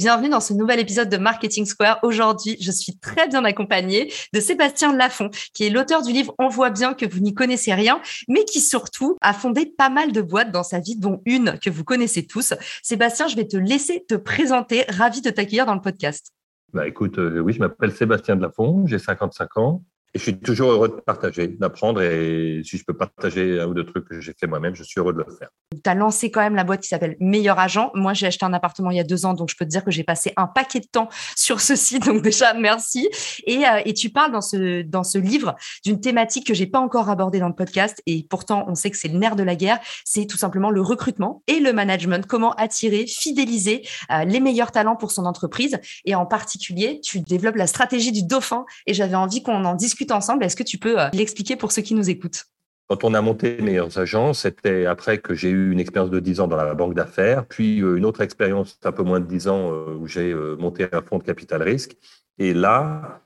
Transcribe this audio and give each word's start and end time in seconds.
Bienvenue 0.00 0.30
dans 0.30 0.40
ce 0.40 0.54
nouvel 0.54 0.80
épisode 0.80 1.10
de 1.10 1.18
Marketing 1.18 1.66
Square. 1.66 1.98
Aujourd'hui, 2.02 2.56
je 2.58 2.72
suis 2.72 2.96
très 2.96 3.28
bien 3.28 3.44
accompagnée 3.44 4.10
de 4.32 4.40
Sébastien 4.40 4.96
Lafont, 4.96 5.28
qui 5.52 5.66
est 5.66 5.68
l'auteur 5.68 6.00
du 6.00 6.10
livre 6.10 6.34
On 6.38 6.48
voit 6.48 6.70
bien 6.70 6.94
que 6.94 7.04
vous 7.04 7.18
n'y 7.20 7.34
connaissez 7.34 7.74
rien, 7.74 8.00
mais 8.26 8.46
qui 8.46 8.60
surtout 8.60 9.18
a 9.20 9.34
fondé 9.34 9.66
pas 9.66 9.90
mal 9.90 10.12
de 10.12 10.22
boîtes 10.22 10.52
dans 10.52 10.62
sa 10.62 10.80
vie, 10.80 10.96
dont 10.96 11.20
une 11.26 11.58
que 11.58 11.68
vous 11.68 11.84
connaissez 11.84 12.26
tous. 12.26 12.54
Sébastien, 12.82 13.28
je 13.28 13.36
vais 13.36 13.46
te 13.46 13.58
laisser 13.58 14.02
te 14.08 14.14
présenter. 14.14 14.86
Ravi 14.88 15.20
de 15.20 15.28
t'accueillir 15.28 15.66
dans 15.66 15.74
le 15.74 15.82
podcast. 15.82 16.32
Bah 16.72 16.88
écoute, 16.88 17.18
euh, 17.18 17.40
oui, 17.40 17.52
je 17.52 17.58
m'appelle 17.58 17.92
Sébastien 17.92 18.36
Lafont, 18.36 18.86
j'ai 18.86 18.98
55 18.98 19.58
ans. 19.58 19.82
Et 20.12 20.18
je 20.18 20.24
suis 20.24 20.40
toujours 20.40 20.72
heureux 20.72 20.88
de 20.88 20.94
partager, 20.94 21.46
d'apprendre. 21.46 22.02
Et 22.02 22.62
si 22.64 22.78
je 22.78 22.84
peux 22.84 22.94
partager 22.94 23.60
un 23.60 23.66
ou 23.66 23.74
deux 23.74 23.86
trucs 23.86 24.08
que 24.08 24.20
j'ai 24.20 24.32
fait 24.32 24.48
moi-même, 24.48 24.74
je 24.74 24.82
suis 24.82 24.98
heureux 24.98 25.12
de 25.12 25.18
le 25.18 25.36
faire. 25.38 25.50
Tu 25.72 25.88
as 25.88 25.94
lancé 25.94 26.32
quand 26.32 26.40
même 26.40 26.56
la 26.56 26.64
boîte 26.64 26.80
qui 26.80 26.88
s'appelle 26.88 27.16
Meilleur 27.20 27.60
Agent. 27.60 27.92
Moi, 27.94 28.12
j'ai 28.12 28.26
acheté 28.26 28.44
un 28.44 28.52
appartement 28.52 28.90
il 28.90 28.96
y 28.96 29.00
a 29.00 29.04
deux 29.04 29.24
ans, 29.24 29.34
donc 29.34 29.50
je 29.50 29.56
peux 29.56 29.64
te 29.64 29.70
dire 29.70 29.84
que 29.84 29.92
j'ai 29.92 30.02
passé 30.02 30.32
un 30.36 30.48
paquet 30.48 30.80
de 30.80 30.86
temps 30.90 31.08
sur 31.36 31.60
ce 31.60 31.76
site. 31.76 32.06
Donc 32.06 32.22
déjà, 32.22 32.54
merci. 32.54 33.08
Et, 33.46 33.64
euh, 33.64 33.82
et 33.84 33.94
tu 33.94 34.10
parles 34.10 34.32
dans 34.32 34.40
ce, 34.40 34.82
dans 34.82 35.04
ce 35.04 35.16
livre 35.16 35.54
d'une 35.84 36.00
thématique 36.00 36.44
que 36.44 36.54
j'ai 36.54 36.66
pas 36.66 36.80
encore 36.80 37.08
abordée 37.08 37.38
dans 37.38 37.48
le 37.48 37.54
podcast. 37.54 38.02
Et 38.06 38.26
pourtant, 38.28 38.64
on 38.66 38.74
sait 38.74 38.90
que 38.90 38.96
c'est 38.96 39.08
le 39.08 39.18
nerf 39.18 39.36
de 39.36 39.44
la 39.44 39.54
guerre. 39.54 39.78
C'est 40.04 40.26
tout 40.26 40.38
simplement 40.38 40.70
le 40.70 40.80
recrutement 40.80 41.44
et 41.46 41.60
le 41.60 41.72
management. 41.72 42.26
Comment 42.26 42.52
attirer, 42.54 43.06
fidéliser 43.06 43.86
euh, 44.10 44.24
les 44.24 44.40
meilleurs 44.40 44.72
talents 44.72 44.96
pour 44.96 45.12
son 45.12 45.24
entreprise. 45.24 45.78
Et 46.04 46.16
en 46.16 46.26
particulier, 46.26 47.00
tu 47.00 47.20
développes 47.20 47.56
la 47.56 47.68
stratégie 47.68 48.10
du 48.10 48.24
dauphin. 48.24 48.64
Et 48.88 48.94
j'avais 48.94 49.14
envie 49.14 49.44
qu'on 49.44 49.64
en 49.64 49.76
discute 49.76 49.99
ensemble. 50.10 50.44
Est-ce 50.44 50.56
que 50.56 50.62
tu 50.62 50.78
peux 50.78 51.00
euh, 51.00 51.08
l'expliquer 51.12 51.56
pour 51.56 51.72
ceux 51.72 51.82
qui 51.82 51.94
nous 51.94 52.10
écoutent? 52.10 52.46
Quand 52.88 53.04
on 53.04 53.14
a 53.14 53.20
monté 53.20 53.60
Meilleurs 53.60 53.98
Agents, 53.98 54.34
c'était 54.34 54.86
après 54.86 55.18
que 55.18 55.34
j'ai 55.34 55.50
eu 55.50 55.70
une 55.70 55.78
expérience 55.78 56.10
de 56.10 56.18
10 56.18 56.40
ans 56.40 56.48
dans 56.48 56.56
la 56.56 56.74
banque 56.74 56.94
d'affaires, 56.94 57.46
puis 57.46 57.80
euh, 57.80 57.96
une 57.96 58.04
autre 58.04 58.20
expérience 58.20 58.78
un 58.82 58.92
peu 58.92 59.04
moins 59.04 59.20
de 59.20 59.26
10 59.26 59.48
ans 59.48 59.70
euh, 59.72 59.94
où 59.94 60.06
j'ai 60.06 60.34
monté 60.34 60.88
un 60.90 61.02
fonds 61.02 61.18
de 61.18 61.24
capital 61.24 61.62
risque. 61.62 61.96
Et 62.38 62.54
là, 62.54 63.22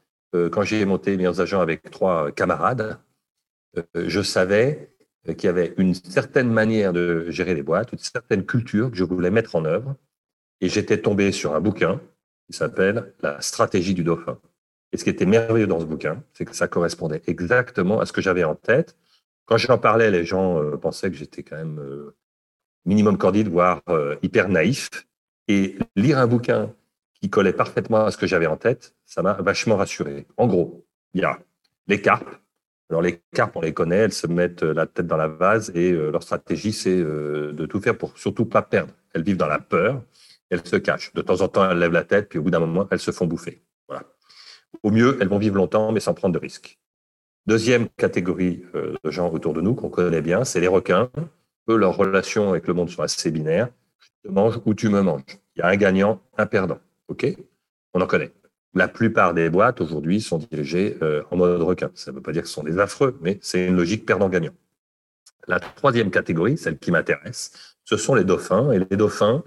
quand 0.51 0.63
j'ai 0.63 0.85
monté 0.85 1.17
Meilleurs 1.17 1.41
Agents 1.41 1.61
avec 1.61 1.89
trois 1.93 2.33
camarades, 2.33 2.99
je 3.95 4.21
savais 4.21 4.93
qu'il 5.33 5.45
y 5.45 5.49
avait 5.49 5.75
une 5.79 5.95
certaine 5.95 6.51
manière 6.51 6.93
de 6.93 7.31
gérer 7.31 7.55
les 7.55 7.63
boîtes, 7.63 7.93
une 7.93 8.01
certaine 8.01 8.45
culture 8.45 8.91
que 8.91 8.97
je 8.97 9.05
voulais 9.05 9.31
mettre 9.31 9.55
en 9.55 9.65
œuvre. 9.65 9.95
Et 10.61 10.69
j'étais 10.69 11.01
tombé 11.01 11.31
sur 11.31 11.55
un 11.55 11.61
bouquin 11.61 12.01
qui 12.47 12.57
s'appelle 12.57 13.15
La 13.21 13.41
stratégie 13.41 13.95
du 13.95 14.03
dauphin. 14.03 14.39
Et 14.95 14.97
ce 14.97 15.03
qui 15.03 15.11
était 15.11 15.27
merveilleux 15.27 15.67
dans 15.67 15.81
ce 15.81 15.87
bouquin, 15.87 16.23
c'est 16.35 16.45
que 16.45 16.55
ça 16.55 16.69
correspondait 16.69 17.21
exactement 17.27 17.99
à 17.99 18.07
ce 18.07 18.13
que 18.13 18.21
j'avais 18.21 18.45
en 18.45 18.55
tête. 18.55 18.97
Quand 19.45 19.57
j'en 19.57 19.77
parlais, 19.77 20.09
les 20.09 20.25
gens 20.25 20.63
euh, 20.63 20.77
pensaient 20.77 21.11
que 21.11 21.17
j'étais 21.17 21.43
quand 21.43 21.57
même 21.57 21.81
euh, 21.81 22.15
minimum 22.85 23.19
cordide, 23.19 23.49
voire 23.49 23.83
euh, 23.89 24.15
hyper 24.23 24.49
naïf. 24.49 24.91
Et 25.49 25.77
lire 25.97 26.19
un 26.19 26.29
bouquin 26.29 26.73
qui 27.21 27.29
collait 27.29 27.53
parfaitement 27.53 28.05
à 28.05 28.13
ce 28.13 28.17
que 28.17 28.29
j'avais 28.29 28.47
en 28.47 28.57
tête, 28.57 28.95
ça 29.05 29.21
m'a 29.21 29.33
vachement 29.33 29.75
rassuré. 29.75 30.29
En 30.37 30.47
gros, 30.47 30.87
il 31.13 31.23
y 31.23 31.25
a 31.25 31.41
les 31.89 32.01
carpes. 32.01 32.31
Alors 32.89 33.03
les 33.03 33.21
carpes, 33.33 33.57
on 33.57 33.63
les 33.63 33.75
connaît, 33.75 33.97
elles 33.97 34.13
se 34.13 34.29
mettent 34.29 34.63
la 34.63 34.87
tête 34.87 35.09
dans 35.09 35.17
la 35.17 35.27
vase 35.27 35.73
et 35.75 35.91
leur 35.91 36.23
stratégie, 36.23 36.73
c'est 36.73 36.97
de 36.97 37.67
tout 37.67 37.81
faire 37.81 37.99
pour 37.99 38.17
surtout 38.17 38.47
pas 38.47 38.63
perdre. 38.63 38.95
Elles 39.13 39.25
vivent 39.25 39.39
dans 39.39 39.49
la 39.49 39.59
peur, 39.59 40.03
elles 40.51 40.65
se 40.65 40.77
cachent. 40.77 41.13
De 41.15 41.23
temps 41.23 41.41
en 41.41 41.49
temps, 41.49 41.69
elles 41.69 41.79
lèvent 41.79 41.93
la 41.93 42.05
tête, 42.05 42.29
puis 42.29 42.39
au 42.39 42.43
bout 42.43 42.51
d'un 42.51 42.61
moment, 42.61 42.87
elles 42.91 43.01
se 43.01 43.11
font 43.11 43.27
bouffer. 43.27 43.61
Voilà. 43.89 44.05
Au 44.83 44.91
mieux, 44.91 45.19
elles 45.21 45.29
vont 45.29 45.39
vivre 45.39 45.57
longtemps, 45.57 45.93
mais 45.93 46.01
sans 46.01 46.15
prendre 46.15 46.35
de 46.35 46.39
risques. 46.39 46.79
Deuxième 47.47 47.89
catégorie 47.91 48.65
euh, 48.75 48.95
de 49.05 49.11
gens 49.11 49.31
autour 49.31 49.53
de 49.53 49.61
nous 49.61 49.75
qu'on 49.75 49.91
connaît 49.91 50.23
bien, 50.23 50.45
c'est 50.45 50.61
les 50.61 50.69
requins. 50.69 51.11
Eux, 51.69 51.77
leurs 51.77 51.97
relations 51.97 52.51
avec 52.51 52.67
le 52.67 52.75
monde 52.75 52.91
sont 52.91 53.03
assez 53.03 53.31
binaires. 53.31 53.69
Je 54.01 54.29
te 54.29 54.33
mange 54.35 54.61
ou 54.65 54.75
tu 54.75 54.89
me 54.89 55.03
manges. 55.03 55.39
Il 55.57 55.61
y 55.61 55.63
a 55.63 55.69
un 55.69 55.77
gagnant, 55.77 56.21
un 56.37 56.47
perdant. 56.47 56.79
OK? 57.09 57.27
On 57.93 58.01
en 58.01 58.07
connaît. 58.07 58.33
La 58.75 58.89
plupart 58.89 59.35
des 59.35 59.51
boîtes 59.51 59.81
aujourd'hui 59.81 60.21
sont 60.21 60.39
dirigées 60.39 60.97
euh, 61.03 61.23
en 61.31 61.37
mode 61.37 61.63
requin. 61.63 61.91
Ça 61.95 62.11
ne 62.11 62.17
veut 62.17 62.23
pas 62.23 62.33
dire 62.33 62.43
que 62.43 62.49
ce 62.49 62.55
sont 62.55 62.65
des 62.65 62.79
affreux, 62.79 63.17
mais 63.21 63.39
c'est 63.41 63.67
une 63.67 63.77
logique 63.77 64.05
perdant-gagnant. 64.05 64.55
La 65.47 65.61
troisième 65.61 66.11
catégorie, 66.11 66.57
celle 66.57 66.79
qui 66.79 66.91
m'intéresse, 66.91 67.77
ce 67.85 67.97
sont 67.97 68.15
les 68.15 68.25
dauphins. 68.25 68.73
Et 68.73 68.79
les 68.79 68.97
dauphins, 68.97 69.45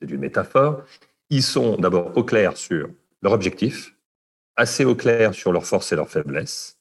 c'est 0.00 0.10
une 0.10 0.20
métaphore, 0.20 0.82
ils 1.30 1.42
sont 1.42 1.76
d'abord 1.76 2.16
au 2.16 2.24
clair 2.24 2.56
sur 2.56 2.88
leur 3.22 3.32
objectif, 3.32 3.93
assez 4.56 4.84
au 4.84 4.94
clair 4.94 5.34
sur 5.34 5.52
leurs 5.52 5.66
forces 5.66 5.92
et 5.92 5.96
leurs 5.96 6.08
faiblesses. 6.08 6.78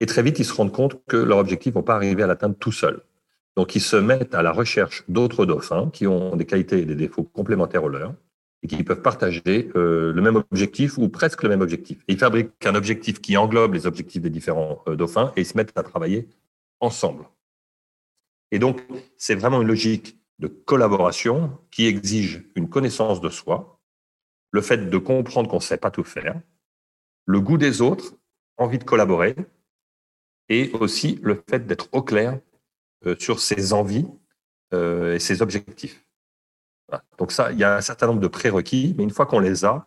Et 0.00 0.06
très 0.06 0.22
vite, 0.22 0.38
ils 0.38 0.44
se 0.44 0.52
rendent 0.52 0.72
compte 0.72 1.04
que 1.06 1.16
leur 1.16 1.38
objectif 1.38 1.72
ne 1.72 1.80
vont 1.80 1.84
pas 1.84 1.94
arriver 1.94 2.22
à 2.22 2.26
l'atteindre 2.26 2.56
tout 2.56 2.72
seuls. 2.72 3.02
Donc, 3.56 3.74
ils 3.74 3.80
se 3.80 3.96
mettent 3.96 4.34
à 4.34 4.42
la 4.42 4.52
recherche 4.52 5.04
d'autres 5.08 5.46
dauphins 5.46 5.90
qui 5.90 6.06
ont 6.06 6.36
des 6.36 6.44
qualités 6.44 6.80
et 6.80 6.84
des 6.84 6.94
défauts 6.94 7.24
complémentaires 7.24 7.84
aux 7.84 7.88
leurs 7.88 8.14
et 8.62 8.66
qui 8.66 8.82
peuvent 8.82 9.02
partager 9.02 9.70
euh, 9.76 10.12
le 10.12 10.22
même 10.22 10.36
objectif 10.36 10.98
ou 10.98 11.08
presque 11.08 11.42
le 11.42 11.48
même 11.48 11.60
objectif. 11.60 11.98
ils 12.08 12.18
fabriquent 12.18 12.66
un 12.66 12.74
objectif 12.74 13.20
qui 13.20 13.36
englobe 13.36 13.74
les 13.74 13.86
objectifs 13.86 14.22
des 14.22 14.30
différents 14.30 14.82
euh, 14.88 14.96
dauphins 14.96 15.32
et 15.36 15.42
ils 15.42 15.46
se 15.46 15.56
mettent 15.56 15.76
à 15.76 15.82
travailler 15.82 16.28
ensemble. 16.80 17.24
Et 18.50 18.58
donc, 18.58 18.82
c'est 19.16 19.34
vraiment 19.34 19.62
une 19.62 19.68
logique 19.68 20.18
de 20.38 20.48
collaboration 20.48 21.58
qui 21.70 21.86
exige 21.86 22.44
une 22.54 22.68
connaissance 22.68 23.20
de 23.20 23.28
soi, 23.28 23.80
le 24.52 24.60
fait 24.60 24.88
de 24.90 24.98
comprendre 24.98 25.48
qu'on 25.48 25.56
ne 25.56 25.62
sait 25.62 25.78
pas 25.78 25.90
tout 25.90 26.04
faire, 26.04 26.40
le 27.26 27.40
goût 27.40 27.58
des 27.58 27.82
autres, 27.82 28.14
envie 28.56 28.78
de 28.78 28.84
collaborer, 28.84 29.36
et 30.48 30.70
aussi 30.72 31.18
le 31.22 31.42
fait 31.48 31.66
d'être 31.66 31.88
au 31.92 32.02
clair 32.02 32.38
euh, 33.04 33.16
sur 33.18 33.40
ses 33.40 33.72
envies 33.72 34.06
euh, 34.72 35.14
et 35.14 35.18
ses 35.18 35.42
objectifs. 35.42 36.04
Donc 37.18 37.32
ça, 37.32 37.50
il 37.52 37.58
y 37.58 37.64
a 37.64 37.76
un 37.76 37.80
certain 37.80 38.06
nombre 38.06 38.20
de 38.20 38.28
prérequis, 38.28 38.94
mais 38.96 39.02
une 39.02 39.10
fois 39.10 39.26
qu'on 39.26 39.40
les 39.40 39.64
a, 39.64 39.84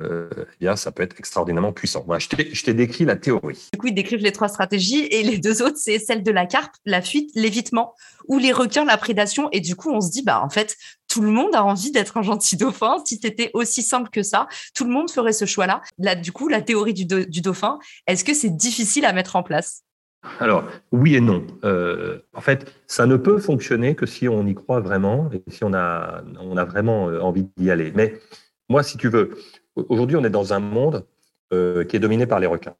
euh, 0.00 0.28
eh 0.36 0.56
bien, 0.58 0.74
ça 0.74 0.90
peut 0.90 1.04
être 1.04 1.16
extraordinairement 1.18 1.72
puissant. 1.72 2.04
Je 2.18 2.64
t'ai 2.64 2.74
décrit 2.74 3.04
la 3.04 3.14
théorie. 3.14 3.68
Du 3.72 3.78
coup, 3.78 3.86
ils 3.86 3.94
décrivent 3.94 4.22
les 4.22 4.32
trois 4.32 4.48
stratégies 4.48 5.04
et 5.04 5.22
les 5.22 5.38
deux 5.38 5.62
autres, 5.62 5.76
c'est 5.76 5.98
celle 5.98 6.24
de 6.24 6.32
la 6.32 6.46
carpe, 6.46 6.74
la 6.84 7.00
fuite, 7.00 7.30
l'évitement, 7.34 7.94
ou 8.26 8.38
les 8.38 8.52
requins, 8.52 8.84
la 8.84 8.96
prédation. 8.96 9.48
Et 9.52 9.60
du 9.60 9.76
coup, 9.76 9.92
on 9.92 10.00
se 10.00 10.10
dit, 10.10 10.22
bah, 10.22 10.42
en 10.42 10.50
fait, 10.50 10.76
tout 11.14 11.20
le 11.20 11.30
monde 11.30 11.54
a 11.54 11.64
envie 11.64 11.92
d'être 11.92 12.16
un 12.16 12.22
gentil 12.22 12.56
dauphin. 12.56 12.96
Si 13.04 13.20
c'était 13.22 13.52
aussi 13.54 13.82
simple 13.82 14.10
que 14.10 14.24
ça, 14.24 14.48
tout 14.74 14.84
le 14.84 14.90
monde 14.90 15.08
ferait 15.08 15.32
ce 15.32 15.44
choix-là. 15.44 15.80
Là, 15.98 16.16
du 16.16 16.32
coup, 16.32 16.48
la 16.48 16.60
théorie 16.60 16.92
du, 16.92 17.40
dauphin, 17.40 17.78
est-ce 18.08 18.24
que 18.24 18.34
c'est 18.34 18.50
difficile 18.50 19.04
à 19.04 19.12
mettre 19.12 19.36
en 19.36 19.44
place? 19.44 19.84
Alors, 20.40 20.64
oui 20.90 21.14
et 21.14 21.20
non. 21.20 21.46
Euh, 21.62 22.18
en 22.34 22.40
fait, 22.40 22.72
ça 22.88 23.06
ne 23.06 23.16
peut 23.16 23.38
fonctionner 23.38 23.94
que 23.94 24.06
si 24.06 24.26
on 24.26 24.44
y 24.44 24.56
croit 24.56 24.80
vraiment 24.80 25.30
et 25.32 25.40
si 25.52 25.62
on 25.62 25.72
a, 25.72 26.24
vraiment 26.64 27.08
euh, 27.08 27.20
envie 27.20 27.46
d'y 27.56 27.70
aller. 27.70 27.92
Mais 27.94 28.18
moi, 28.68 28.82
si 28.82 28.96
tu 28.96 29.08
veux, 29.08 29.38
Aujourd'hui, 29.76 30.16
on 30.16 30.24
est 30.24 30.30
dans 30.30 30.52
un 30.52 30.60
monde 30.60 31.04
euh, 31.52 31.84
qui 31.84 31.96
est 31.96 32.00
dominé 32.00 32.26
par 32.26 32.40
les 32.40 32.46
requins. 32.46 32.76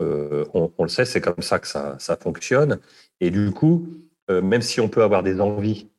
On, 0.00 0.70
le 0.78 0.88
sait, 0.88 1.04
c'est 1.04 1.20
comme 1.20 1.40
ça 1.40 1.58
que 1.58 1.66
ça, 1.66 1.98
fonctionne. 2.22 2.78
Et 3.20 3.30
du 3.30 3.50
coup, 3.50 3.86
même 4.30 4.62
si 4.62 4.80
on 4.80 4.88
peut 4.88 5.02
avoir 5.02 5.22
des 5.22 5.40
envies 5.40 5.90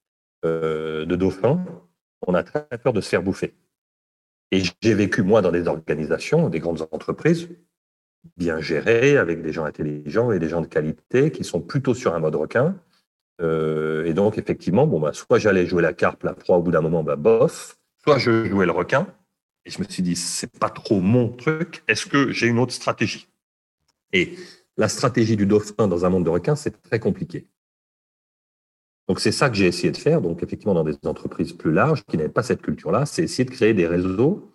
de 0.43 1.15
dauphins, 1.15 1.63
on 2.27 2.33
a 2.33 2.43
très 2.43 2.65
peur 2.81 2.93
de 2.93 3.01
se 3.01 3.09
faire 3.09 3.23
bouffer. 3.23 3.53
Et 4.51 4.61
j'ai 4.81 4.93
vécu, 4.93 5.23
moi, 5.23 5.41
dans 5.41 5.51
des 5.51 5.67
organisations, 5.67 6.49
des 6.49 6.59
grandes 6.59 6.87
entreprises, 6.91 7.49
bien 8.37 8.59
gérées, 8.59 9.17
avec 9.17 9.41
des 9.41 9.53
gens 9.53 9.65
intelligents 9.65 10.31
et 10.31 10.39
des 10.39 10.49
gens 10.49 10.61
de 10.61 10.67
qualité, 10.67 11.31
qui 11.31 11.43
sont 11.43 11.61
plutôt 11.61 11.93
sur 11.93 12.13
un 12.13 12.19
mode 12.19 12.35
requin. 12.35 12.75
et 13.39 14.13
donc, 14.13 14.37
effectivement, 14.37 14.87
bon, 14.87 14.99
bah, 14.99 15.13
soit 15.13 15.39
j'allais 15.39 15.65
jouer 15.65 15.81
la 15.81 15.93
carpe, 15.93 16.23
la 16.23 16.33
proie, 16.33 16.57
au 16.57 16.61
bout 16.61 16.71
d'un 16.71 16.81
moment, 16.81 17.03
bah, 17.03 17.15
bof, 17.15 17.77
soit 18.03 18.17
je 18.17 18.45
jouais 18.45 18.65
le 18.65 18.71
requin, 18.71 19.07
et 19.65 19.69
je 19.69 19.79
me 19.79 19.83
suis 19.85 20.03
dit, 20.03 20.15
c'est 20.15 20.57
pas 20.57 20.69
trop 20.69 21.01
mon 21.01 21.29
truc. 21.29 21.83
Est-ce 21.87 22.05
que 22.05 22.31
j'ai 22.31 22.47
une 22.47 22.59
autre 22.59 22.73
stratégie? 22.73 23.27
Et 24.11 24.35
la 24.77 24.87
stratégie 24.87 25.35
du 25.35 25.45
dauphin 25.45 25.87
dans 25.87 26.05
un 26.05 26.09
monde 26.09 26.25
de 26.25 26.29
requins, 26.29 26.55
c'est 26.55 26.81
très 26.81 26.99
compliqué. 26.99 27.47
Donc 29.07 29.19
c'est 29.19 29.31
ça 29.31 29.49
que 29.49 29.55
j'ai 29.55 29.67
essayé 29.67 29.91
de 29.91 29.97
faire. 29.97 30.21
Donc 30.21 30.43
effectivement, 30.43 30.73
dans 30.73 30.83
des 30.83 30.95
entreprises 31.05 31.53
plus 31.53 31.71
larges 31.71 32.03
qui 32.05 32.17
n'avaient 32.17 32.29
pas 32.29 32.43
cette 32.43 32.61
culture-là, 32.61 33.05
c'est 33.05 33.23
essayer 33.23 33.45
de 33.45 33.51
créer 33.51 33.73
des 33.73 33.87
réseaux 33.87 34.47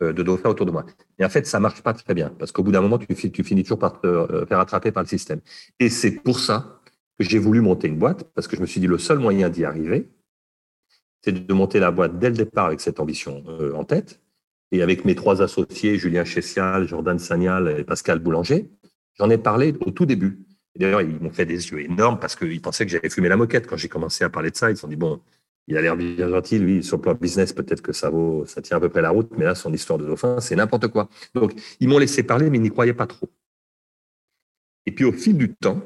de 0.00 0.22
dauphins 0.22 0.50
autour 0.50 0.66
de 0.66 0.72
moi. 0.72 0.84
Et 1.18 1.24
en 1.24 1.28
fait, 1.28 1.46
ça 1.46 1.60
marche 1.60 1.82
pas 1.82 1.94
très 1.94 2.14
bien 2.14 2.28
parce 2.38 2.52
qu'au 2.52 2.62
bout 2.62 2.72
d'un 2.72 2.80
moment, 2.80 2.98
tu, 2.98 3.30
tu, 3.30 3.44
finis 3.44 3.62
toujours 3.62 3.78
par 3.78 4.00
te 4.00 4.44
faire 4.46 4.58
attraper 4.58 4.90
par 4.90 5.02
le 5.02 5.08
système. 5.08 5.40
Et 5.80 5.88
c'est 5.88 6.10
pour 6.10 6.40
ça 6.40 6.80
que 7.18 7.24
j'ai 7.24 7.38
voulu 7.38 7.60
monter 7.60 7.88
une 7.88 7.98
boîte 7.98 8.24
parce 8.34 8.48
que 8.48 8.56
je 8.56 8.60
me 8.60 8.66
suis 8.66 8.80
dit 8.80 8.86
le 8.86 8.98
seul 8.98 9.18
moyen 9.18 9.48
d'y 9.48 9.64
arriver, 9.64 10.10
c'est 11.22 11.32
de 11.32 11.54
monter 11.54 11.78
la 11.78 11.90
boîte 11.90 12.18
dès 12.18 12.28
le 12.28 12.36
départ 12.36 12.66
avec 12.66 12.80
cette 12.80 13.00
ambition 13.00 13.44
en 13.74 13.84
tête 13.84 14.20
et 14.74 14.82
avec 14.82 15.04
mes 15.04 15.14
trois 15.14 15.40
associés, 15.40 15.98
Julien 15.98 16.24
Chessial, 16.24 16.88
Jordan 16.88 17.18
Sagnal 17.18 17.76
et 17.78 17.84
Pascal 17.84 18.18
Boulanger, 18.18 18.70
j'en 19.14 19.30
ai 19.30 19.38
parlé 19.38 19.74
au 19.86 19.90
tout 19.92 20.04
début. 20.04 20.44
D'ailleurs, 20.76 21.02
ils 21.02 21.20
m'ont 21.20 21.30
fait 21.30 21.46
des 21.46 21.70
yeux 21.70 21.80
énormes 21.80 22.18
parce 22.18 22.34
qu'ils 22.34 22.60
pensaient 22.60 22.84
que 22.84 22.90
j'avais 22.90 23.08
fumé 23.08 23.28
la 23.28 23.36
moquette. 23.36 23.66
Quand 23.66 23.76
j'ai 23.76 23.88
commencé 23.88 24.24
à 24.24 24.30
parler 24.30 24.50
de 24.50 24.56
ça, 24.56 24.70
ils 24.70 24.76
se 24.76 24.82
sont 24.82 24.88
dit, 24.88 24.96
bon, 24.96 25.20
il 25.66 25.76
a 25.76 25.80
l'air 25.82 25.96
bien 25.96 26.28
gentil, 26.28 26.58
lui, 26.58 26.82
sur 26.82 26.96
le 26.96 27.02
plan 27.02 27.14
business, 27.14 27.52
peut-être 27.52 27.80
que 27.80 27.92
ça 27.92 28.10
vaut, 28.10 28.44
ça 28.44 28.60
tient 28.60 28.76
à 28.76 28.80
peu 28.80 28.88
près 28.88 29.00
la 29.00 29.10
route, 29.10 29.30
mais 29.36 29.44
là, 29.44 29.54
son 29.54 29.72
histoire 29.72 29.98
de 29.98 30.06
dauphin, 30.06 30.40
c'est 30.40 30.56
n'importe 30.56 30.88
quoi. 30.88 31.08
Donc, 31.34 31.54
ils 31.80 31.88
m'ont 31.88 31.98
laissé 31.98 32.22
parler, 32.22 32.50
mais 32.50 32.58
ils 32.58 32.62
n'y 32.62 32.70
croyaient 32.70 32.92
pas 32.92 33.06
trop. 33.06 33.30
Et 34.86 34.92
puis, 34.92 35.04
au 35.04 35.12
fil 35.12 35.38
du 35.38 35.54
temps, 35.54 35.80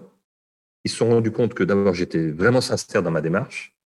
ils 0.85 0.91
se 0.91 0.97
sont 0.97 1.09
rendus 1.09 1.31
compte 1.31 1.55
que 1.55 1.65
d'abord, 1.65 1.95
j'étais 1.95 2.31
vraiment 2.31 2.61
sincère 2.61 3.03
dans 3.03 3.11
ma 3.11 3.21
démarche 3.21 3.77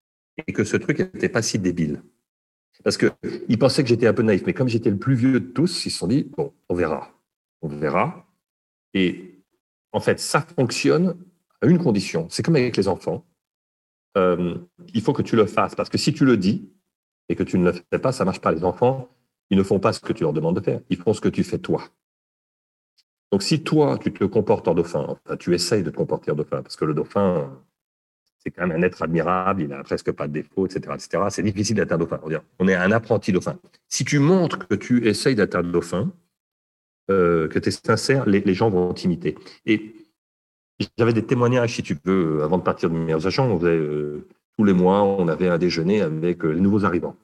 et 0.47 0.53
que 0.53 0.63
ce 0.63 0.77
truc 0.77 0.99
n'était 0.99 1.29
pas 1.29 1.41
si 1.41 1.59
débile. 1.59 2.01
Parce 2.83 2.97
qu'ils 2.97 3.59
pensaient 3.59 3.83
que 3.83 3.89
j'étais 3.89 4.07
un 4.07 4.13
peu 4.13 4.23
naïf, 4.23 4.43
mais 4.47 4.53
comme 4.53 4.67
j'étais 4.67 4.89
le 4.89 4.97
plus 4.97 5.15
vieux 5.15 5.39
de 5.39 5.45
tous, 5.45 5.85
ils 5.85 5.91
se 5.91 5.99
sont 5.99 6.07
dit, 6.07 6.23
bon, 6.23 6.53
on 6.69 6.75
verra. 6.75 7.11
On 7.61 7.67
verra. 7.67 8.27
Et 8.95 9.32
en 9.93 9.99
fait, 9.99 10.19
ça 10.19 10.41
fonctionne 10.41 11.15
à 11.61 11.67
une 11.67 11.77
condition. 11.77 12.27
C'est 12.29 12.43
comme 12.43 12.55
avec 12.55 12.75
les 12.75 12.87
enfants. 12.87 13.25
Euh, 14.17 14.57
il 14.93 15.01
faut 15.01 15.13
que 15.13 15.21
tu 15.21 15.35
le 15.35 15.45
fasses. 15.45 15.75
Parce 15.75 15.89
que 15.89 15.97
si 15.97 16.13
tu 16.13 16.25
le 16.25 16.35
dis 16.35 16.69
et 17.29 17.35
que 17.35 17.43
tu 17.43 17.57
ne 17.57 17.65
le 17.65 17.71
fais 17.71 17.99
pas, 17.99 18.11
ça 18.11 18.25
marche 18.25 18.41
pas. 18.41 18.51
Les 18.51 18.63
enfants, 18.63 19.09
ils 19.49 19.57
ne 19.57 19.63
font 19.63 19.79
pas 19.79 19.93
ce 19.93 19.99
que 19.99 20.11
tu 20.11 20.23
leur 20.23 20.33
demandes 20.33 20.55
de 20.55 20.61
faire. 20.61 20.81
Ils 20.89 20.97
font 20.97 21.13
ce 21.13 21.21
que 21.21 21.29
tu 21.29 21.43
fais 21.43 21.59
toi. 21.59 21.83
Donc 23.31 23.41
si 23.41 23.63
toi, 23.63 23.97
tu 23.97 24.13
te 24.13 24.23
comportes 24.25 24.67
en 24.67 24.75
dauphin, 24.75 25.05
enfin, 25.07 25.37
tu 25.37 25.55
essayes 25.55 25.81
de 25.81 25.89
te 25.89 25.95
comporter 25.95 26.29
en 26.29 26.35
dauphin, 26.35 26.61
parce 26.61 26.75
que 26.75 26.85
le 26.85 26.93
dauphin, 26.93 27.49
c'est 28.37 28.51
quand 28.51 28.67
même 28.67 28.77
un 28.77 28.83
être 28.83 29.01
admirable, 29.01 29.63
il 29.63 29.69
n'a 29.69 29.81
presque 29.81 30.11
pas 30.11 30.27
de 30.27 30.33
défauts, 30.33 30.67
etc. 30.67 30.93
etc. 30.93 31.23
C'est 31.29 31.41
difficile 31.41 31.77
d'être 31.77 31.93
un 31.93 31.97
dauphin. 31.97 32.19
On 32.59 32.67
est 32.67 32.75
un 32.75 32.91
apprenti 32.91 33.31
dauphin. 33.31 33.57
Si 33.87 34.05
tu 34.05 34.19
montres 34.19 34.67
que 34.67 34.75
tu 34.75 35.07
essayes 35.07 35.33
d'être 35.33 35.55
un 35.55 35.63
dauphin, 35.63 36.11
euh, 37.11 37.47
que 37.47 37.59
tu 37.59 37.69
es 37.69 37.71
sincère, 37.71 38.25
les, 38.27 38.53
gens 38.53 38.69
vont 38.69 38.93
t'imiter. 38.93 39.35
Et 39.65 39.95
j'avais 40.97 41.13
des 41.13 41.25
témoignages, 41.25 41.75
si 41.75 41.83
tu 41.83 41.97
veux, 42.05 42.43
avant 42.43 42.57
de 42.57 42.63
partir 42.63 42.89
de 42.89 42.95
meilleurs 42.95 43.27
agents. 43.27 43.47
On 43.47 43.59
faisait, 43.59 43.71
euh, 43.71 44.27
tous 44.57 44.63
les 44.63 44.73
mois, 44.73 45.03
on 45.03 45.27
avait 45.27 45.49
un 45.49 45.57
déjeuner 45.57 46.01
avec 46.01 46.45
euh, 46.45 46.51
les 46.51 46.61
nouveaux 46.61 46.85
arrivants 46.85 47.15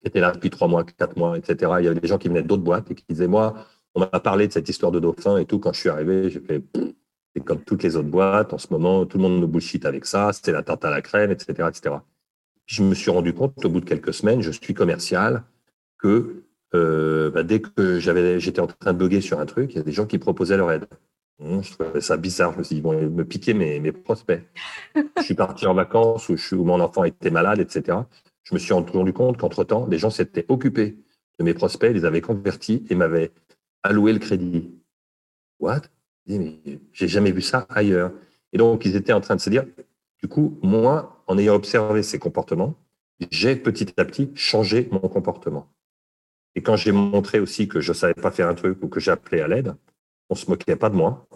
qui 0.00 0.08
étaient 0.08 0.20
là 0.20 0.32
depuis 0.32 0.50
trois 0.50 0.68
mois, 0.68 0.84
quatre 0.84 1.16
mois, 1.16 1.36
etc. 1.36 1.72
Il 1.80 1.84
y 1.84 1.88
avait 1.88 2.00
des 2.00 2.08
gens 2.08 2.18
qui 2.18 2.28
venaient 2.28 2.42
d'autres 2.42 2.62
boîtes 2.62 2.90
et 2.90 2.94
qui 2.94 3.04
disaient, 3.08 3.26
moi, 3.26 3.54
on 3.94 4.00
m'a 4.00 4.06
parlé 4.06 4.48
de 4.48 4.52
cette 4.52 4.68
histoire 4.68 4.92
de 4.92 5.00
dauphin 5.00 5.38
et 5.38 5.46
tout. 5.46 5.58
Quand 5.58 5.72
je 5.72 5.80
suis 5.80 5.88
arrivé, 5.88 6.30
j'ai 6.30 6.40
fait, 6.40 6.62
c'est 7.34 7.44
comme 7.44 7.62
toutes 7.62 7.82
les 7.82 7.96
autres 7.96 8.08
boîtes, 8.08 8.52
en 8.52 8.58
ce 8.58 8.68
moment, 8.70 9.06
tout 9.06 9.18
le 9.18 9.22
monde 9.22 9.40
nous 9.40 9.48
bullshit 9.48 9.84
avec 9.86 10.06
ça, 10.06 10.32
c'était 10.32 10.52
la 10.52 10.62
tarte 10.62 10.84
à 10.84 10.90
la 10.90 11.02
crème, 11.02 11.30
etc., 11.30 11.68
etc. 11.68 11.96
je 12.66 12.82
me 12.82 12.94
suis 12.94 13.10
rendu 13.10 13.34
compte, 13.34 13.64
au 13.64 13.68
bout 13.68 13.80
de 13.80 13.84
quelques 13.84 14.14
semaines, 14.14 14.40
je 14.40 14.50
suis 14.50 14.74
commercial, 14.74 15.42
que 15.98 16.43
euh, 16.74 17.30
bah, 17.30 17.42
dès 17.42 17.60
que 17.60 17.98
j'étais 18.00 18.60
en 18.60 18.66
train 18.66 18.92
de 18.92 18.98
bugger 18.98 19.20
sur 19.20 19.38
un 19.38 19.46
truc, 19.46 19.72
il 19.72 19.76
y 19.76 19.80
a 19.80 19.82
des 19.82 19.92
gens 19.92 20.06
qui 20.06 20.18
proposaient 20.18 20.56
leur 20.56 20.70
aide. 20.70 20.86
je 21.40 21.72
trouvais 21.72 22.00
ça 22.00 22.16
bizarre. 22.16 22.52
Je 22.52 22.58
me 22.58 22.62
suis 22.62 22.76
dit, 22.76 22.80
bon, 22.80 22.98
ils 22.98 23.08
me 23.08 23.24
piquer 23.24 23.54
mes, 23.54 23.80
mes 23.80 23.92
prospects. 23.92 24.42
je 25.18 25.22
suis 25.22 25.34
parti 25.34 25.66
en 25.66 25.74
vacances 25.74 26.28
où, 26.28 26.36
où 26.52 26.64
mon 26.64 26.80
enfant 26.80 27.04
était 27.04 27.30
malade, 27.30 27.60
etc. 27.60 27.98
Je 28.42 28.54
me 28.54 28.58
suis 28.58 28.74
rendu 28.74 29.12
compte 29.12 29.38
qu'entre-temps, 29.38 29.86
les 29.86 29.98
gens 29.98 30.10
s'étaient 30.10 30.46
occupés 30.48 30.98
de 31.38 31.44
mes 31.44 31.54
prospects, 31.54 31.92
les 31.92 32.04
avaient 32.04 32.20
convertis 32.20 32.84
et 32.90 32.94
m'avaient 32.94 33.32
alloué 33.82 34.12
le 34.12 34.18
crédit. 34.18 34.70
What? 35.60 35.82
J'ai 36.26 37.08
jamais 37.08 37.32
vu 37.32 37.40
ça 37.40 37.66
ailleurs. 37.68 38.12
Et 38.52 38.58
donc, 38.58 38.84
ils 38.84 38.96
étaient 38.96 39.12
en 39.12 39.20
train 39.20 39.36
de 39.36 39.40
se 39.40 39.50
dire, 39.50 39.64
du 40.22 40.28
coup, 40.28 40.58
moi, 40.62 41.22
en 41.26 41.38
ayant 41.38 41.54
observé 41.54 42.02
ces 42.02 42.18
comportements, 42.18 42.74
j'ai 43.30 43.56
petit 43.56 43.92
à 43.98 44.04
petit 44.04 44.30
changé 44.34 44.88
mon 44.90 45.00
comportement. 45.00 45.68
Et 46.54 46.62
quand 46.62 46.76
j'ai 46.76 46.92
montré 46.92 47.40
aussi 47.40 47.68
que 47.68 47.80
je 47.80 47.90
ne 47.90 47.96
savais 47.96 48.14
pas 48.14 48.30
faire 48.30 48.48
un 48.48 48.54
truc 48.54 48.78
ou 48.82 48.88
que 48.88 49.00
j'appelais 49.00 49.40
à 49.40 49.48
l'aide, 49.48 49.74
on 50.30 50.34
ne 50.34 50.38
se 50.38 50.48
moquait 50.48 50.76
pas 50.76 50.90
de 50.90 50.96
moi. 50.96 51.26